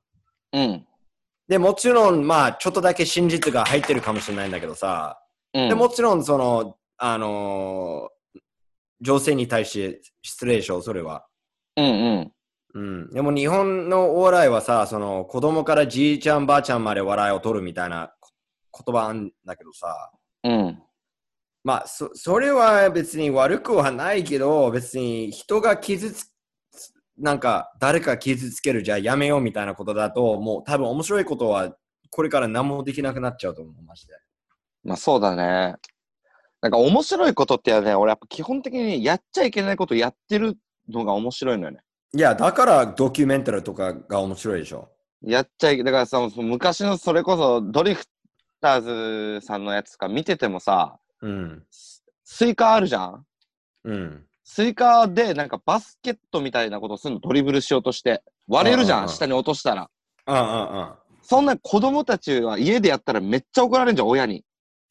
[0.52, 0.86] うん。
[1.48, 5.20] で、もちろん、まあ、ちょっとだけ真実が入ってるかもしれないんだけどさ、
[5.52, 5.68] うん。
[5.68, 8.16] でもちろん、その、あのー
[9.00, 11.26] 女性に対して失礼でしょ、それは。
[11.76, 11.88] うんう
[12.20, 12.32] ん。
[12.74, 18.30] うん、でも日本のお笑いはさ、その子供からじいちゃんばあちゃんまで笑いを取るみたいなこ
[18.86, 20.10] 言葉なんだけどさ、
[20.44, 20.82] うん。
[21.66, 26.26] まあそ、それは別に悪くはないけど、別に人が傷つ、
[27.18, 31.76] なんか誰か傷つけるじゃあやめようみたいなことだと、もう多分面白いことは
[32.10, 34.14] これから何もできなくなっちゃうと思う、マジで。
[34.84, 35.74] まあそうだね。
[36.60, 40.56] なんか面白いことってね、俺やっぱ基本的にやっちゃいけないことやってる
[40.88, 41.80] のが面白いのよね。
[42.14, 44.88] いや、だからドキュメンタルとかが面白いでしょ。
[45.20, 48.06] やっちゃいけだからさ、その昔のそれこそドリフ
[48.60, 51.62] ターズさんのやつとか見ててもさ、うん。
[51.70, 53.26] スイカあるじゃん？
[53.84, 54.24] うん。
[54.44, 58.22] スイカでなんかバスケットみたいなことするのドリブルしようとして。
[58.48, 59.90] 割れるじゃうん下に落としたら。
[61.22, 64.44] そんな子供たちは家でやったらめっちゃ怒られるじゃん、親に。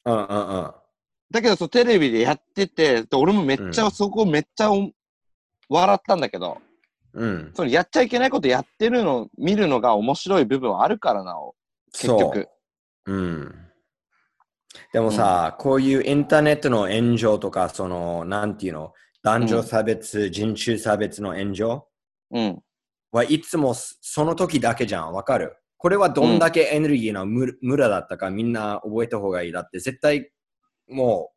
[0.03, 4.91] だけど、そうテレビでやってて、で俺もめっちゃ、うんそこめっちゃお
[5.69, 6.57] 笑ったんだけど、
[7.13, 7.51] うん。
[7.55, 11.35] そのやっちゃいけないことやってるの、見るのが面白い部分はあるからな、
[11.93, 12.49] 結そう局。
[13.05, 13.64] うん。
[14.93, 21.87] でもさ、こういうインターネットの炎上とか、その、なんていうの、男女差別、人種差別の炎上？
[22.31, 22.61] うん。
[23.11, 25.13] はいつもその時だけじゃん。
[25.13, 25.55] わかる？
[25.77, 29.51] これはどんだけエネルギーの無無駄だったかみんな覚えた方がいい。
[29.51, 30.31] だって絶対
[30.89, 31.31] も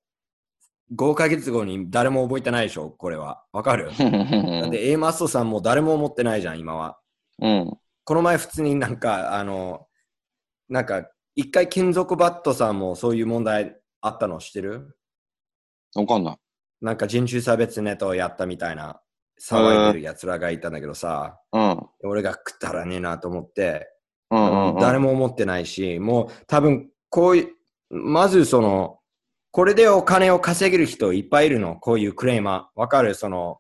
[0.95, 3.45] 5ヶ月後に誰も覚えてないでしょ、これは。
[3.53, 3.91] わかる？
[3.97, 6.99] だって A マストさんも誰も思ってないじゃん、今は。
[7.41, 7.79] うん。
[8.05, 9.87] この前普通になんか、あの、
[10.69, 14.97] なんか、一回金属バットさんもそういう問題あったの知ってる？
[15.95, 16.37] わかんない。
[16.81, 19.01] なんか人種差別ネタをやったみたいな
[19.41, 21.87] 騒いでる奴らがいたんだけどさ、うん。
[22.03, 23.87] 俺が食ったらねえなと思って、
[24.33, 24.81] うんうんうん。
[24.81, 27.53] 誰も思ってないし、もう多分こうい
[27.89, 28.99] う、まずその、
[29.53, 32.81] これでお金を稼げる人いっぱいいるの、こういうクレーマー。
[32.81, 33.15] わかる？
[33.15, 33.59] その、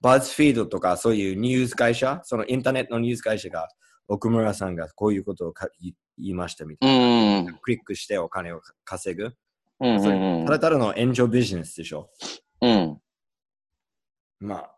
[0.00, 3.68] バズフィードとかそういうニュース会社、そのインターネットのニュース会社が、
[4.08, 7.52] 奥村さんがこういうことをか言言いましたみたういな。
[7.52, 7.58] ん。
[7.60, 9.32] クリックしてお金を稼ぐ。
[9.80, 12.10] うんうんそうんれただただの炎上ビジネスでしょ。
[12.60, 12.98] うん。
[14.40, 14.74] まあ。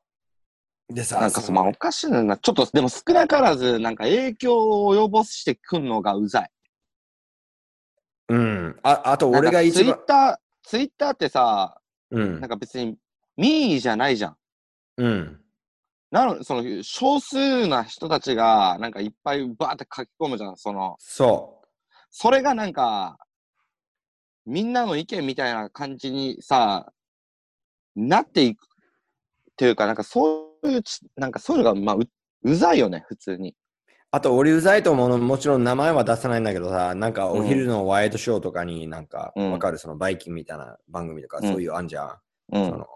[0.93, 2.37] でさ、なんかそまあおかしいな。
[2.37, 6.51] ちょっと、でも少なからず、なんか影響を及ぼしてくんのがうざい。
[8.29, 8.79] うん。
[8.83, 10.37] ああと俺が一ツイッ番、ター、
[10.69, 12.51] ツイッターってさ、うんなん。
[12.51, 12.97] か別に
[13.37, 14.37] 民意じゃないじゃん。
[14.99, 15.41] うん。
[16.11, 20.57] なのその少数な人たちがなんかいっぱいバーって書き込むじゃん。
[20.57, 21.63] その、そ
[22.11, 23.17] それがなんか、
[24.47, 26.93] みんなの意見みたいな感じにさ、
[27.95, 28.69] なっていくっ
[29.57, 32.09] ていうか、なんかそういうち、なんかそういうのが、まあう、
[32.43, 33.51] うざいよね、普通に。
[33.51, 33.55] う。
[34.11, 39.79] あと俺うざいと思うのもちろん名前は出さないんだけどさ、なんかお昼のワイドショーとかになんか、うんわかる？
[39.79, 42.19] そのバイキンみたいな番組とか、うんそういうあんじゃん。
[42.55, 42.71] うん。
[42.71, 42.87] その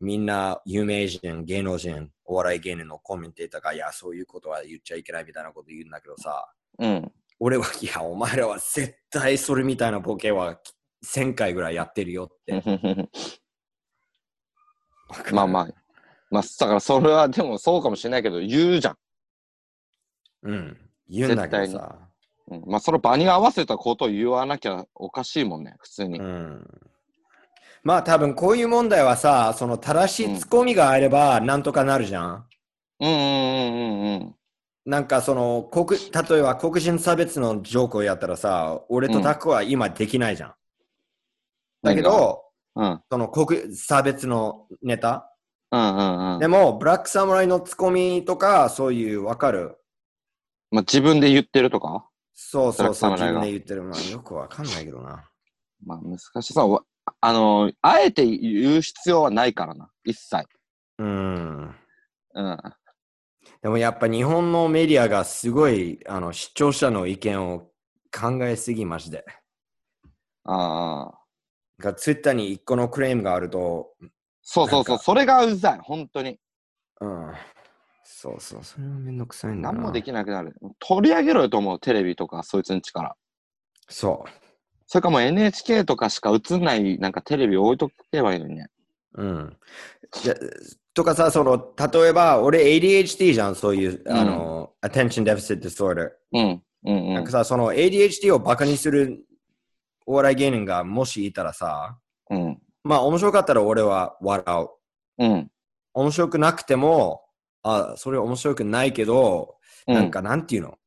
[0.00, 7.12] みんな有名人、芸能人、お笑い芸人のコメンテーターが、いや、そういうことは言っちゃいけないみたいなこと言うんだけどさ、うん。
[7.40, 10.58] 俺は、いや、お前らは絶対それみたいなボケは
[11.04, 12.62] 1000回ぐらいやってるよって。
[15.32, 15.68] まあまあ。
[16.30, 18.96] まあ、だからそれはでもそうかもしれないけど、言うじゃん。
[20.42, 20.90] うん。
[21.08, 21.98] 言うんだけど絶さ。
[22.48, 26.18] うん、まあ、その場に合わせたことを言わなきゃおかしいもんね、普通に。
[26.18, 26.66] うん。
[27.84, 32.46] まあ多分こういう問題はさ、その正しいツッコミがあればなんとかなるじゃん。
[33.00, 34.34] うんうんうんうんうん。
[34.86, 40.54] なんかその黒、例えば黒人差別のジョークをやったらさ、俺とタクは今できないじゃん。
[41.82, 42.42] だけど、
[42.74, 43.00] うん。
[43.10, 45.30] その黒差別のネタ。
[45.70, 46.38] うんうんうん。
[46.38, 49.76] でも、ブラックサムライのツッコミとか、そういう、わかる
[50.70, 52.08] まあ、自分で言ってるとか？
[52.34, 53.82] そうそうそう、自分で言ってる。
[53.82, 55.24] まあ、よくわかんないけどな。
[55.84, 56.82] まあ、難しさは、
[57.20, 60.46] あの、あえて言う必要はないからな、一切。
[60.98, 61.74] うん。
[62.34, 62.58] うん。
[63.62, 67.70] でもやっぱ日本のメディアがすごい、あの、視聴者の意見を
[68.12, 69.24] 考えすぎまして。
[70.44, 71.18] ああ。
[71.78, 73.94] がツイッターに一個のクレームがあると、
[74.42, 76.38] そうそうそう、それがうざい、本当に。
[77.00, 77.32] うん。
[78.04, 79.74] そうそう、それはめんどくさいんだな。
[79.74, 80.54] 何もできなくなる。
[80.78, 83.16] 取り上げろよと思う、テレビとか、そいつんちから。
[84.94, 88.68] そそれかもう NHK とかしか映んない、なんかテレビ置いとけばいいのにね。
[89.14, 89.24] う。
[89.24, 89.56] うん。
[90.24, 90.36] で
[90.94, 96.10] とかさ、その、例えば、俺 ADHD じゃん、そういう、うんあの、attention deficit disorder。
[96.32, 96.62] うん。
[96.84, 97.32] うんうんなんか。
[97.32, 99.26] さ、その ADHD をバカにする
[100.06, 101.98] お笑い芸人がもしいたらさ、
[102.30, 102.62] うん。
[102.84, 105.24] まあ面白かったら俺は笑う。
[105.24, 105.50] うん。
[105.92, 107.24] 面白くなくても、
[107.64, 109.56] あ、それ面白くないけど、
[109.88, 109.94] うん。
[109.96, 110.78] なんかなんていうの？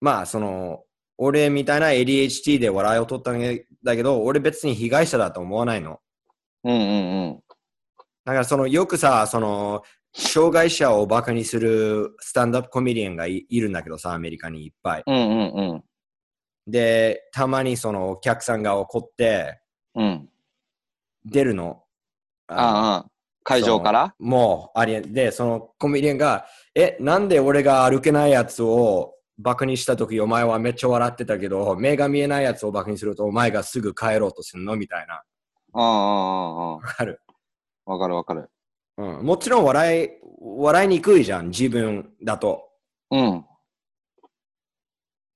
[0.00, 0.84] まあその、
[1.18, 3.40] 俺みたいな ADHD で笑いを取ったん
[3.82, 6.00] だけど、俺別に被害者だと思わないの。
[6.64, 7.40] うんうんうん。
[8.24, 9.82] だからそのよくさ、その、
[10.16, 15.02] 障害者をバカにするスタンダップコメディアンがいいるんだけどさ、アメリカにいっぱい。
[15.06, 15.84] うんうんうん。
[16.68, 19.60] で、たまにそのお客さんが怒って
[19.94, 20.28] うん。
[21.24, 21.82] 出るの。
[22.46, 23.06] あのああ、
[23.42, 24.14] 会場から？
[24.18, 35.14] もうありえで、そのコメディアンが、え、なんで俺が歩けないやつをバカにしたとき、お前はめっちゃ笑ってたけど、目が見えないやつをバカにすると、お前がすぐ帰ろうとするのみたいな。
[35.14, 35.22] あ
[35.72, 37.32] あ、ああ、わかる、あ
[37.86, 37.92] あ。
[37.92, 38.50] わかるわかる。
[38.96, 39.24] うん。
[39.24, 40.08] もちろん笑い、
[40.40, 42.68] 笑いにくいじゃん、自分だと。
[43.10, 43.44] うん。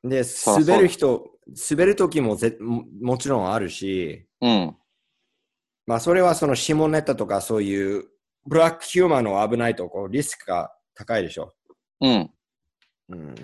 [0.05, 1.31] で、滑る人、
[1.71, 4.77] 滑るときもぜももちろんあるし、うん。
[5.87, 8.05] まあそれはその下ネタとかそういう
[8.47, 11.55] ブラックヒューマンの危ないとこ、リスクが高いでしょ。
[12.01, 12.31] うん。
[13.09, 13.35] うん。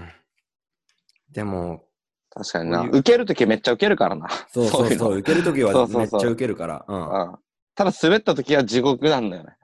[1.34, 1.84] でも、
[2.30, 2.82] 確かにな。
[2.82, 4.28] 受けるときめっちゃ受けるからな。
[4.52, 6.84] そうそうそう、受けるときはめっちゃ受けるから。
[6.88, 7.36] うんうん。
[7.74, 9.56] ただ滑ったときは地獄なんだよね。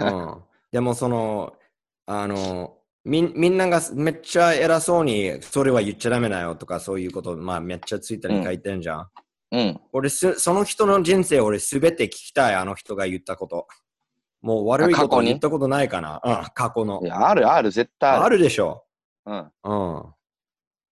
[0.00, 1.54] うん、でもその、
[2.06, 9.08] あの、みんみんながめっちゃ偉そうに、それは言っちゃダメだよとかそういうこと、まあめっちゃツイッターに書いてんじゃん。
[9.52, 9.80] うん。
[9.92, 13.66] 俺す、その人の人生俺すべて聞きたい、あの人が言ったこと。
[14.42, 16.20] もう悪いこと言ったことないかな。
[16.22, 17.06] うん、過去のい。
[17.06, 18.24] や、あるある、絶対ある。
[18.24, 18.84] あるでしょ。
[19.26, 19.50] うん。
[19.64, 20.13] うん。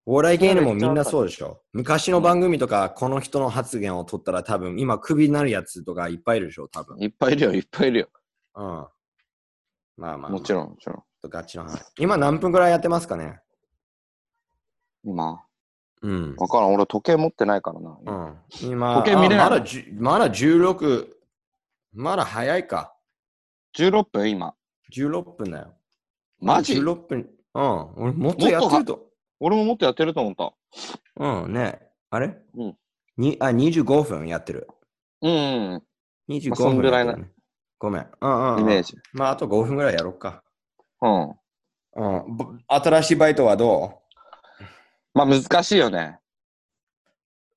[0.05, 1.61] お笑い芸人もみんなそうでしょ。
[1.71, 6.99] 昔の番組とか、この人の発言を取ったら多分、今クビになるやつとかいっぱいいるでしょ、多分。
[6.99, 8.09] いっぱいいるよ、いっぱいいるよ。
[8.55, 8.63] うん。
[8.65, 8.87] まあ
[9.97, 11.03] まあ、まあ、もちろん、もちろん。
[11.29, 11.81] ガチの話。
[11.97, 13.39] 今何分くらいやってますかね？
[15.05, 15.41] 今、
[16.01, 16.35] うん。
[16.37, 16.73] わからん。
[16.73, 17.97] 俺時計持ってないからな。
[18.05, 18.37] うん。
[18.61, 19.65] 今、時計見れないあまだ
[19.99, 21.07] まだ16、
[21.93, 22.93] まだ早いか。
[23.77, 24.53] 16分今。
[24.93, 25.73] 16分だよ。
[26.41, 27.29] マジ ?16 分。
[27.53, 27.93] うん。
[27.95, 29.12] 俺もっとやってると。
[29.45, 30.53] 俺ももっとやってると思った。
[31.17, 31.81] うんね。
[32.09, 32.37] あれ？
[32.55, 32.77] うん
[33.17, 34.69] にあ、25分やってる。
[35.21, 35.35] うん、う
[35.75, 35.83] ん。
[36.29, 37.17] 25まあそんぐらいな
[37.77, 38.07] ごめん。
[38.21, 38.61] うんうん、うん。
[38.61, 38.95] イメージ。
[39.11, 40.43] まあ、あと5分ぐらいやろうか。
[41.01, 41.29] うん。
[41.95, 42.37] うん。
[42.37, 44.01] ぼ新しいバイトはど
[44.61, 44.63] う？
[45.13, 46.19] まあ難しいよね。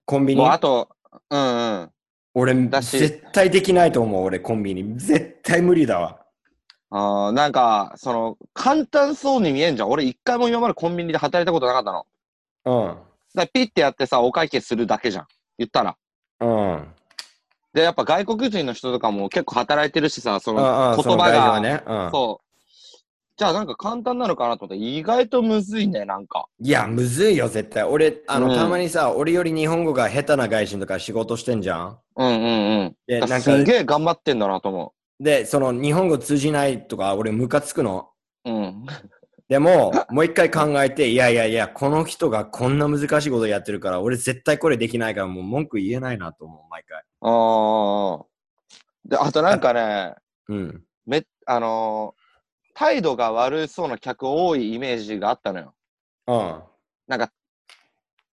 [0.05, 0.41] コンビニ？
[0.41, 0.89] もうあと、
[1.31, 1.91] うんうん。
[2.35, 4.99] 俺、だし絶対できないと思う、俺、コンビニ。
[4.99, 6.26] 絶対無理だわ。
[6.91, 9.91] あーなんか、その、簡単そうに見えんじゃん。
[9.91, 12.07] 俺一回も今までコンビニで働いたことなかったの。
[12.65, 12.97] うん。
[13.35, 15.27] だピッてやってさ、お会計するだけじゃん。
[15.59, 15.97] 言ったら。
[16.41, 16.89] うん。
[17.73, 20.61] で、やっぱ外国人の人とかも結構働いてるしさ、その
[20.97, 21.83] 言葉が、ね。
[21.87, 22.11] うん。
[22.11, 22.47] そう。
[23.37, 26.47] じゃあなんか簡単なのかなと思って、意外とむずいね、なんか。
[26.59, 27.83] いや、むずいよ、絶対。
[27.83, 31.99] 俺、あの、うんたまにさ、俺より日本語が下手な外人とか仕事してんじゃん。
[32.17, 32.97] うんうんうん。
[33.07, 38.11] で、なんかす、んげえ頑張ってんだなと思で、その日本語通じないとか、俺、ムカつくの。
[38.45, 38.51] う。
[38.51, 38.87] うん。
[39.49, 47.03] でも、もう一回考えて、いやいやいや、この人がこんな難しいことやってるから、俺絶対これできないから、もう文句言えないなと思う、毎回。
[47.21, 48.27] ああ。
[49.05, 50.15] で、あとなんかね、
[50.49, 50.85] うん。
[51.07, 52.27] め、あのー
[52.79, 55.75] 態度が悪そうな客多いイメージがあったのよ。
[56.27, 56.63] うん。
[57.09, 57.33] なんか、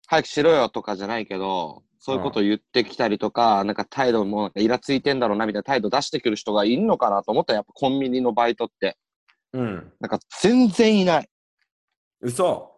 [0.07, 8.97] 早くしろよとかじゃないけど、そういうこと言ってきたりとか、なんか態度もなんかイラついてんだろうなみたいな態度出してくる人がいるのかなと思ったら、やっぱコンビニのバイトって。
[9.53, 9.91] うん。
[9.99, 11.29] なんか全然いない。
[12.21, 12.71] 嘘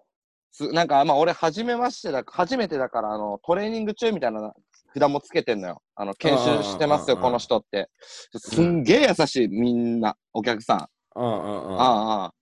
[0.52, 4.54] すなんかまあ俺初めましてだ、初めてだからあのトレーニング中みたいな
[4.94, 5.82] 札もつけてんのよ。
[5.96, 7.90] あの、研修してますよ、うんうんうんうんこの人って。
[8.36, 11.20] すんげえ優しい、みんな、お客さん。
[11.20, 11.80] うんうんうん。
[11.80, 12.34] ああああ。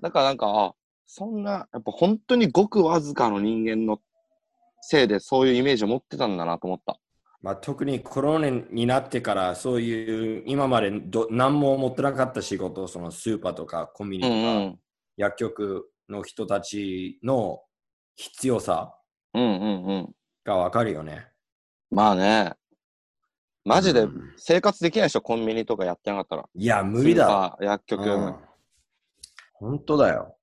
[0.00, 0.74] だからなんか、あ
[1.06, 3.98] そんな、やっぱ本当にごくわずかの人間の
[4.86, 6.98] せいでそういうイメージを持ってたんだなと思った。
[7.40, 14.78] まあ、特にコロナになってから、そういう今までど何も持ってなかった仕事、そのスーパーとかコンビニうとか、んうん。
[15.16, 17.60] 薬局の人たちの
[18.16, 18.96] 必要さ
[19.34, 20.14] うんうんうん。
[20.44, 21.26] がわかるよね。
[21.90, 22.54] まあね。
[23.64, 26.48] マジでうん生活できないでしょ、コンビニとかやってなかったら。
[26.54, 27.56] いや、無理だ。
[27.60, 28.10] 薬局。
[28.10, 28.34] うん
[29.56, 30.36] 本当だよ。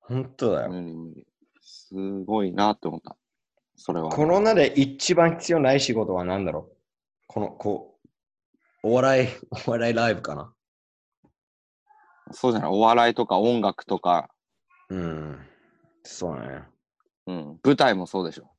[0.00, 0.70] 本当だよ。
[0.70, 1.26] 無理無理
[1.62, 3.16] すごいなって思った。
[3.76, 4.10] それは。
[4.10, 6.76] コロナで一番必要ない仕事は何だろう？
[7.26, 7.96] この、こ
[8.84, 9.28] う、お笑い、
[9.66, 10.52] お笑いライブかな？
[12.32, 12.70] そうじゃない？
[12.70, 14.28] お笑いとか音楽とか、
[14.88, 15.38] うん。
[16.04, 16.62] そうね。
[17.26, 17.60] うん。
[17.62, 18.50] 舞台もそうでしょ。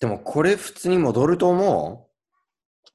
[0.00, 2.08] でもこれ普通に戻ると思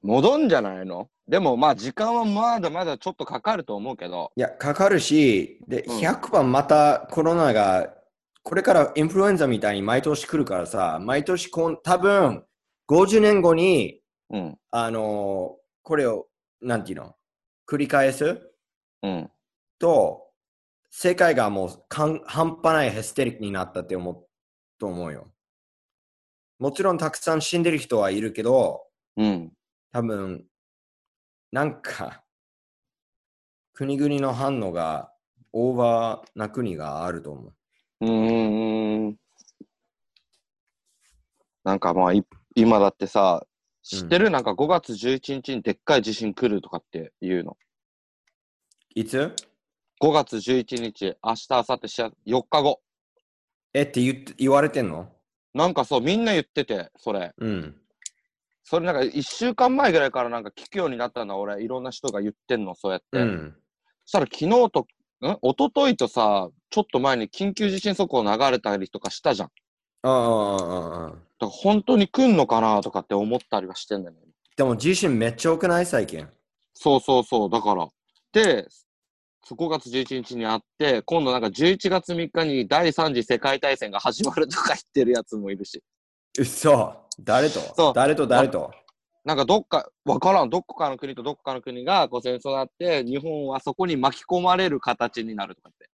[0.02, 1.08] 戻んじゃないの？
[1.28, 4.32] でもまあ時間はまだまだちょっとかかると思うけど。
[4.36, 7.94] ういや、かかるし、で、うん100番またコロナが、
[8.42, 12.44] これからインフルエンザみたいに毎年来るからさ、毎年こん、多分
[12.88, 14.00] 50年後に、
[14.30, 14.58] うん。
[14.70, 16.26] あのーこれを、
[16.60, 17.14] なんていうの？
[17.66, 18.40] 繰り返す？
[19.02, 19.30] うん。
[19.78, 20.28] と、
[20.90, 24.26] 世界がもうかん半端ないヘステリックになったって思う
[24.78, 25.28] と思うよ。
[26.58, 28.82] もちろんたくさん死んでる人はいるけど、
[29.16, 29.52] うん。
[29.92, 30.44] 多分、
[31.50, 32.22] なんか、
[33.72, 35.12] 国々の反応が
[35.52, 37.54] オーバーな国があると思う。
[38.00, 39.16] うーん。
[41.64, 43.46] なんかまあ、い今だってさ、
[43.82, 47.56] 知ってる、なんか5月11日にでっかい地震来るとかって言うの。
[48.94, 49.34] いつ
[50.00, 52.80] ？5月11日、明日、明後日、しあ4日後。
[53.72, 55.12] えって言って言われてんの？
[55.54, 57.32] なんかそう、みんな言ってて、それ。
[57.36, 57.76] うん。
[58.64, 61.62] それなんか1週間前ぐらいからなんか聞くようになったんだ、俺。
[61.62, 63.18] いろんな人が言ってんの、そうやって。
[63.18, 63.56] うん。
[64.04, 64.86] そしたら昨日と、
[65.28, 65.38] ん？
[65.42, 69.48] 一昨日とさ、ちょっと前に緊急地震速報流れたりとかしたじゃん。
[70.02, 71.10] ああ、ああ、ああ。
[71.10, 74.20] だから本当に来んのかなとかって思ったりはしてんだよね。
[74.56, 75.86] でも地震めっちゃ多くない？
[75.86, 76.26] 最近。
[76.74, 77.88] そうそうそう、だから。
[78.32, 78.66] で、
[79.50, 85.82] 5月11日にあって、今度なんか11月3日に第3次世界大戦が始まるとか言ってるやつもいるし。
[86.38, 87.92] うそ誰と？
[87.94, 88.70] 誰と誰と？
[89.24, 95.90] なんかどっか、わからん、どこかの国とどこかの国がこう戦争になって、日本はそこに巻き込まれる形になるとかって。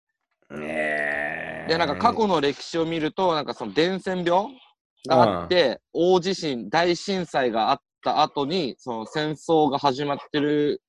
[0.63, 4.47] えで、なんか過去の歴史を見ると、なんかその伝染病
[5.09, 10.83] があって、大地震、大震災があった後に、その戦争が始まってる。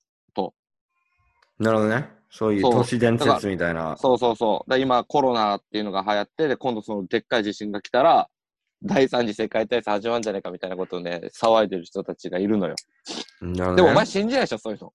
[1.59, 2.09] なるほどね。
[2.29, 3.97] そういう都市伝説みたいな。
[3.97, 4.69] そうそうそう。
[4.69, 8.29] だ今コロナっていうのが流行って、で、今度そのでっかい地震が来たら、
[8.83, 12.75] 第三次世界大戦始まるんじゃないかみたいなことをね、騒いでる人たちがいるのよ。
[13.41, 14.93] ねでもお前信じないでしょ、そういうの。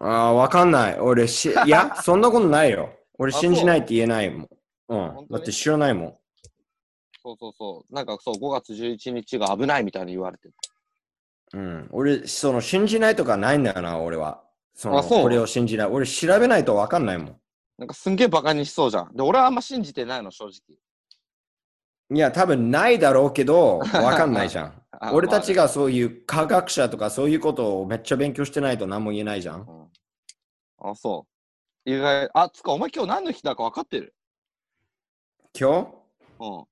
[0.00, 0.98] ああ、わかんない。
[0.98, 2.90] 俺し、 いや、そんなことないよ。
[3.18, 4.48] 俺あ信じないって言えないもん。
[4.88, 5.26] うん。
[5.30, 6.16] だって知らないもん。
[7.22, 7.94] そうそうそう。
[7.94, 10.54] なんかそう、5月11日が危ないみたいに言われてる。
[11.54, 11.88] うん。
[11.92, 14.42] 俺、その、信じないとかないんだよな、俺は。
[14.74, 15.22] そのあそう？
[15.22, 15.86] これを信じない。
[15.86, 17.40] 俺、調べないとわかんないもん。
[17.78, 19.14] なんかすんげえバカにしそうじゃん。
[19.16, 20.78] で、俺はあんま信じてないの、正直。
[22.10, 24.82] いや、多分ないだろうけど、 わかんないじゃん。
[24.98, 29.60] あ俺たちまがそういう科学者とかそういうことをめっちゃ勉強してないと何も言えないじゃん。
[29.60, 29.90] うん
[30.78, 31.26] あ、そ
[31.86, 31.90] う。
[31.90, 32.28] 意外。
[32.34, 34.14] あ、つか、お前今日何の日だか分かってる？
[35.58, 35.90] 今
[36.38, 36.64] うん。
[36.64, 36.66] 日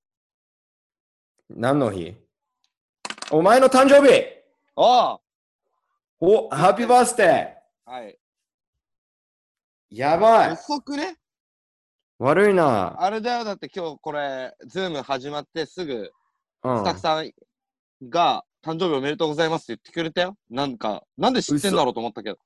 [1.50, 2.16] 何の日？
[3.30, 4.24] お前の誕生日
[4.76, 5.18] あ
[6.20, 7.56] お、ハッピーバースデ
[7.86, 8.18] あはい。
[9.92, 11.16] ーやばい遅くね？
[12.18, 12.96] 悪いな。
[12.98, 16.10] あれだよ、だって今日これ、ズーム始まってすぐ、
[16.62, 17.30] うんスタッフさん
[18.08, 20.36] が、誕生日おめでとうございますって言ってくれたよ。
[20.48, 22.38] なんか、なんで知ってんだろうと思ったけど。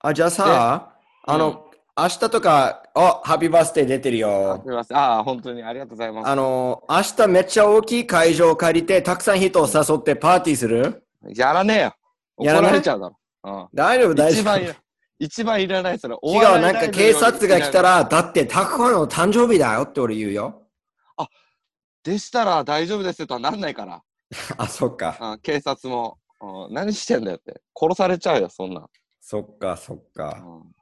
[0.00, 1.66] あ、じゃあさ、あの、
[1.96, 4.68] 明日とか、お、ハッピーバースデー出てるあよす。
[4.68, 4.96] みません。
[4.96, 6.28] ああ、本当にありがとうございます。
[6.28, 11.04] あの、明日めっちゃ大きい会場を借りて、たくさん人を誘ってパーティーする？
[11.36, 11.94] やらねえよ。
[12.36, 12.70] 怒やらない？
[12.70, 13.18] られちゃうだろ。
[13.44, 13.68] うん。
[13.74, 14.40] 大丈夫、大丈夫？
[14.40, 14.66] 一番い。
[15.20, 16.16] ら一番いらないそれ。
[16.22, 20.62] 違う、なんか警察が来たら、だってタクコの誕生日だよって俺言うよ。
[22.04, 24.02] でしたら大丈夫ですよとはなんないから。
[24.56, 25.18] あ、そっか。
[25.20, 27.60] うん、警察も、うん、何してんだよって。
[27.78, 28.86] 殺されちゃうよ、そんなん。
[29.20, 30.28] そっか、そっうか。
[30.30, 30.72] ん。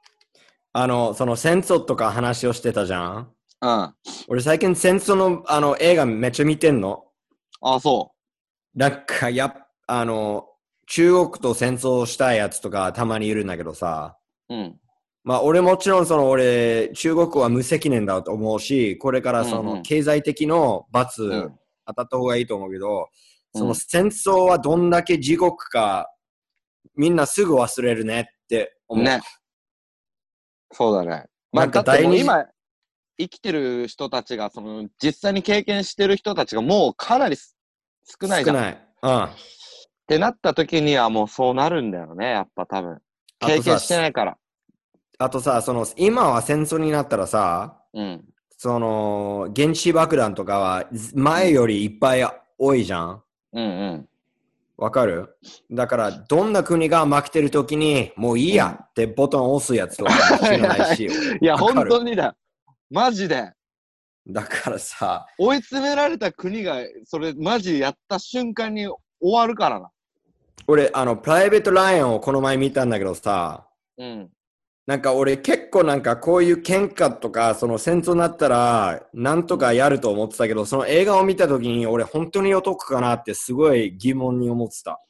[0.73, 3.33] あの、その戦争とか話をしてたじゃん？
[3.59, 3.95] うん、
[4.27, 7.05] 俺最近戦争のあの映画めっちゃ見てんの？
[7.61, 8.13] あ、そ
[8.75, 10.47] なんか、やっあの、
[10.85, 14.17] 中国と戦争したいやつとかたまにいるんだけどさ。
[14.49, 14.55] う。
[14.55, 14.79] うん。
[15.23, 23.05] まあ俺もちろんその俺、中国は無責任だと思うし、これからその経済的の罰うん当たった方がいいと思うけど、うん
[23.55, 26.11] その戦争はどんだけ地獄か、
[26.95, 29.03] みんなすぐ忘れるねって思う。
[29.03, 29.21] ね。
[30.71, 31.25] そうだね。
[31.51, 32.45] まあ、だって今、
[33.17, 37.57] 生きてる人たちが、その、実際に経験してる人たちがもうかなりす
[38.21, 38.55] 少ないじゃん。
[38.57, 38.87] っ少ない。
[39.01, 39.35] うん。
[40.07, 42.99] てなった時にはもうそうなるんだよね、やっぱ多分。
[43.39, 44.37] 経験してないから。
[45.19, 48.25] あとさ、その今は戦争になったらさ、うん。
[48.57, 52.27] その原子爆弾とかはず前よりいっぱい
[52.57, 53.23] 多いじゃん？
[53.53, 54.09] うんうん。
[54.77, 55.35] わかる？
[55.71, 61.05] だから、どんな国が負けてるときに、もういいやってボタンを押すやつとか知らないし。
[61.41, 62.33] いや、本当にだよ。
[62.91, 63.51] マジで。
[64.27, 69.89] だからさ、追い詰められた国が、それ、マジやった瞬間に終わるからな。
[70.65, 74.29] 俺、あの、プライベートライアンをこの前見たんだけどさ、うん。
[74.85, 85.01] なんか俺結構なんかこういう喧嘩とか、その戦争になったら、なんとかやると思ってたけど、その映画を見たときに俺本当に男かなってすごい疑問に思ってた。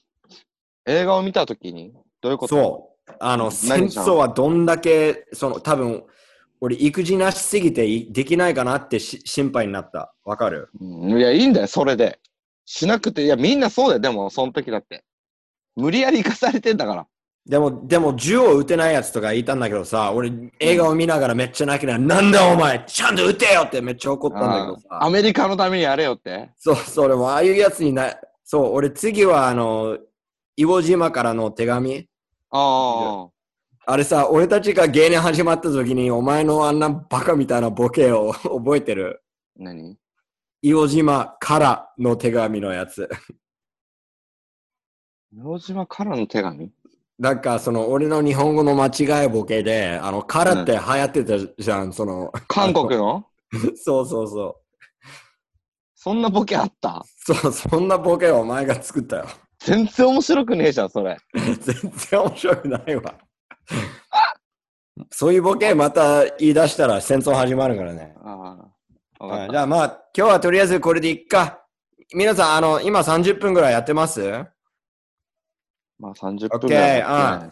[0.88, 2.56] 映画を見たときに、どういうこと？
[2.56, 3.14] そう。
[3.20, 6.04] あの、何戦争はどんだけ、その多分、
[6.60, 10.14] 俺育児なしすぎていできないかなってし心配になった。
[10.24, 10.70] わかる？
[10.80, 10.84] う
[11.16, 12.20] んいや、いいんだよ、それで。
[12.66, 15.04] しなくて、いや、みんなそうだよ、でも、その時だって。
[15.78, 17.08] 無理やり生かされてんだから。
[17.46, 25.10] でも、でも銃を撃てないやつとかいたんだけどさ、俺映画を見ながらめっちゃ泣きながら、なんだお前、ちゃんと撃てよってめっちゃ怒ったんだけどあアさ。
[25.12, 26.50] メリカのためにやれよって。
[26.58, 28.14] そう、それもああいうやつにな、
[28.44, 29.98] そう、俺次はあの、
[30.58, 32.10] イボ島からの手紙。
[32.52, 33.28] あ
[33.86, 39.22] あれさ、俺たちが芸人始まった時に、お前のあんなバカみたいなボケを 覚えてる？
[39.60, 39.64] あ。
[39.64, 39.98] 何？
[40.64, 43.08] イオ島からの手紙のやつ。
[45.36, 46.72] 洋島からの手紙？
[47.20, 48.88] なんか、その、俺の日本語の間
[49.24, 52.32] 違いボケで、あの、からって流行ってたじゃん、その。
[52.48, 53.26] 韓国の？
[53.76, 54.56] そうそうそう。
[55.96, 57.04] そんなボケあった？
[57.18, 59.26] そう、そんなボケをお前が作ったよ。
[59.60, 61.18] 全然面白くねえじゃん、それ。
[61.34, 63.16] 全然面白くないわ。
[65.12, 68.16] そういうボケまた言い出したら戦争始まるからね。
[68.24, 68.58] あ
[69.20, 71.64] はいじゃあまあ、今日はとりあえずこれでいっか。
[72.14, 74.46] 皆さん、あの、今30分ぐらいやってます？
[76.00, 77.52] まあ30分ぐらい。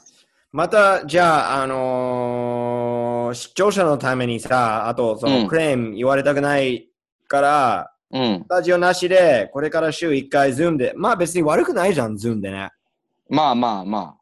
[0.51, 6.87] また、じゃあ、あのー視聴者のためにさ、あと、そうんの、クレーム言われたくない
[7.27, 8.43] から、うん。
[8.45, 12.71] スタジオなしで、これから週1回、ズームで、まあ別に悪くないじゃん、ズームでね。
[13.29, 14.17] まあまあま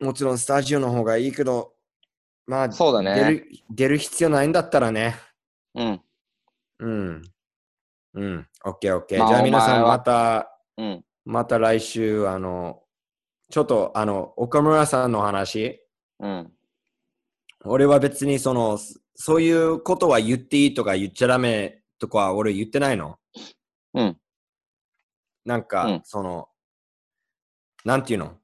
[0.00, 1.72] もちろんスタジオの方がいいけど、
[2.46, 2.72] まあ、あ。
[2.72, 3.30] そうだ出ね。
[3.30, 5.16] る出る必要ないんだったらね。
[5.74, 6.02] うん。
[6.80, 7.22] うん。
[8.14, 8.48] うん。
[8.66, 9.18] オッケーオッケー。
[9.18, 11.04] まあじゃあ皆さんまた、うん。
[11.24, 12.82] また来週、あの、
[13.50, 15.80] ちょっと、あの、岡村さんの話、
[16.20, 16.52] うん。
[17.64, 18.78] 俺は別にその、
[19.14, 23.18] そういうことは言っていいとか言っちゃダメとかは俺言ってないの？
[23.94, 24.16] うん。
[25.44, 26.48] なんか、うんその、
[27.84, 28.36] なんていうの？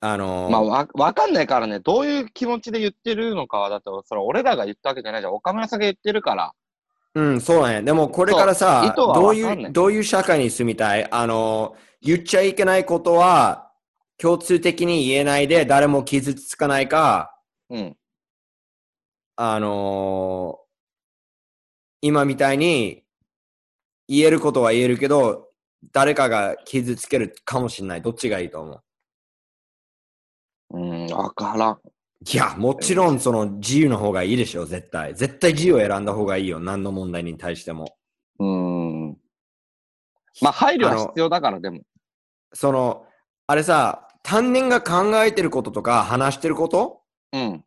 [0.00, 5.34] あのーまあ、わ、わかんないからね、どういう気持ちで言ってるのかは、だって、それ俺らが言ったわけじゃないじゃん。
[5.34, 6.52] 岡村さんが言ってるから。
[7.16, 7.82] うん、そうなんや。
[7.82, 11.08] でもこれからさどういいう、どういう社会に住みたい？
[11.10, 13.72] あのー、言っちゃいけないことは、
[14.18, 17.34] 共通的に言えないで誰も傷つかないか、
[17.70, 17.96] うん。
[19.36, 20.66] あのー
[22.02, 23.02] 今みたいに
[24.06, 25.48] 言えることは言えるけど、
[25.92, 28.02] 誰かが傷つけるかもしれない。
[28.02, 28.82] どっちがいいと思う？
[30.78, 31.78] うん、わからん。
[32.24, 35.14] いや、もちろんその自由の方がいいでしょ、絶対。
[35.14, 36.60] 絶対自由を選んだ方がいいよ。
[36.60, 37.96] 何の問題に対しても。
[38.38, 39.16] うん。
[40.40, 41.80] まあ、配慮は必要だから、でも。
[42.52, 43.04] その、
[43.46, 47.02] あれさ、担任が考えてることとか話してること？
[47.32, 47.64] うん。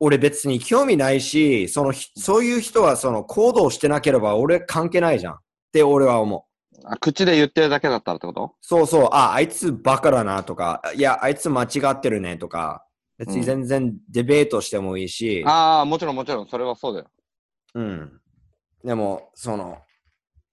[0.00, 5.34] 俺別に興味ないし、そのひ、そういう人はその行動してなければ俺関係ないじゃん。
[5.34, 5.38] っ
[5.72, 6.80] て俺は思う。
[6.84, 8.52] あ口で言ってるだけだったらってこと？
[8.60, 12.83] そうそう、あ、あいつバカだなとか、いや、あいつ間違ってるねとか、
[13.18, 17.06] 別に全然デベートしてもいいし、ああ、もちろんもちろん、それはそうだよ。
[17.74, 18.20] うん。
[18.84, 19.78] でも、その、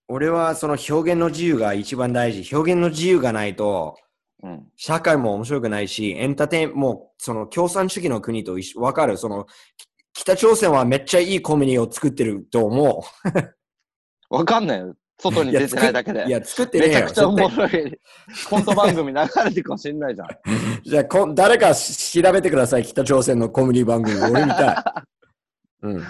[0.07, 2.55] 俺はその表現の自由が一番大事。
[2.55, 3.97] 表現の自由がないと、
[4.43, 4.67] うん。
[4.75, 9.17] 社会も面白くないし、エンターテインもう、その共産主義の国と一緒、わかる？
[9.17, 9.45] その、
[9.77, 13.03] き北朝鮮はめっちゃいいコメディを作ってると思
[14.29, 14.95] わかんないよ。
[15.21, 16.25] 外に出てないだけで。
[16.27, 16.87] いや、作ってね。
[16.87, 17.99] めちゃくちゃおもろい
[18.49, 20.27] コント番組流れてるかもしんないじゃん。
[20.83, 22.83] じゃあこ、誰かし調べてください。
[22.83, 24.19] 北朝鮮のコメディ番組。
[24.19, 24.75] 俺見たい。
[25.83, 25.95] うん。
[25.95, 26.03] うん。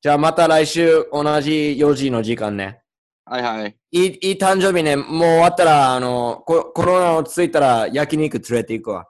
[0.00, 2.82] じゃあまた来週同じ4時の時間ね。
[3.24, 3.76] はいはい。
[3.92, 4.96] いい、いい誕生日ね。
[4.96, 9.06] もう終わったら、あの、ココロナ落ち着いたら焼肉連れて行くわ。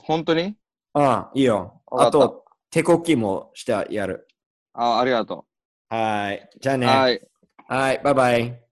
[0.00, 0.56] 本当に？
[0.94, 1.80] うん、いいよ。
[1.92, 4.26] あと、手こきもしてやる。
[4.74, 5.44] あありがと
[5.88, 6.50] はい。
[6.60, 6.78] じゃあう。
[6.78, 6.86] ね。
[6.86, 7.28] はい。
[7.68, 8.62] はい、バイバイ。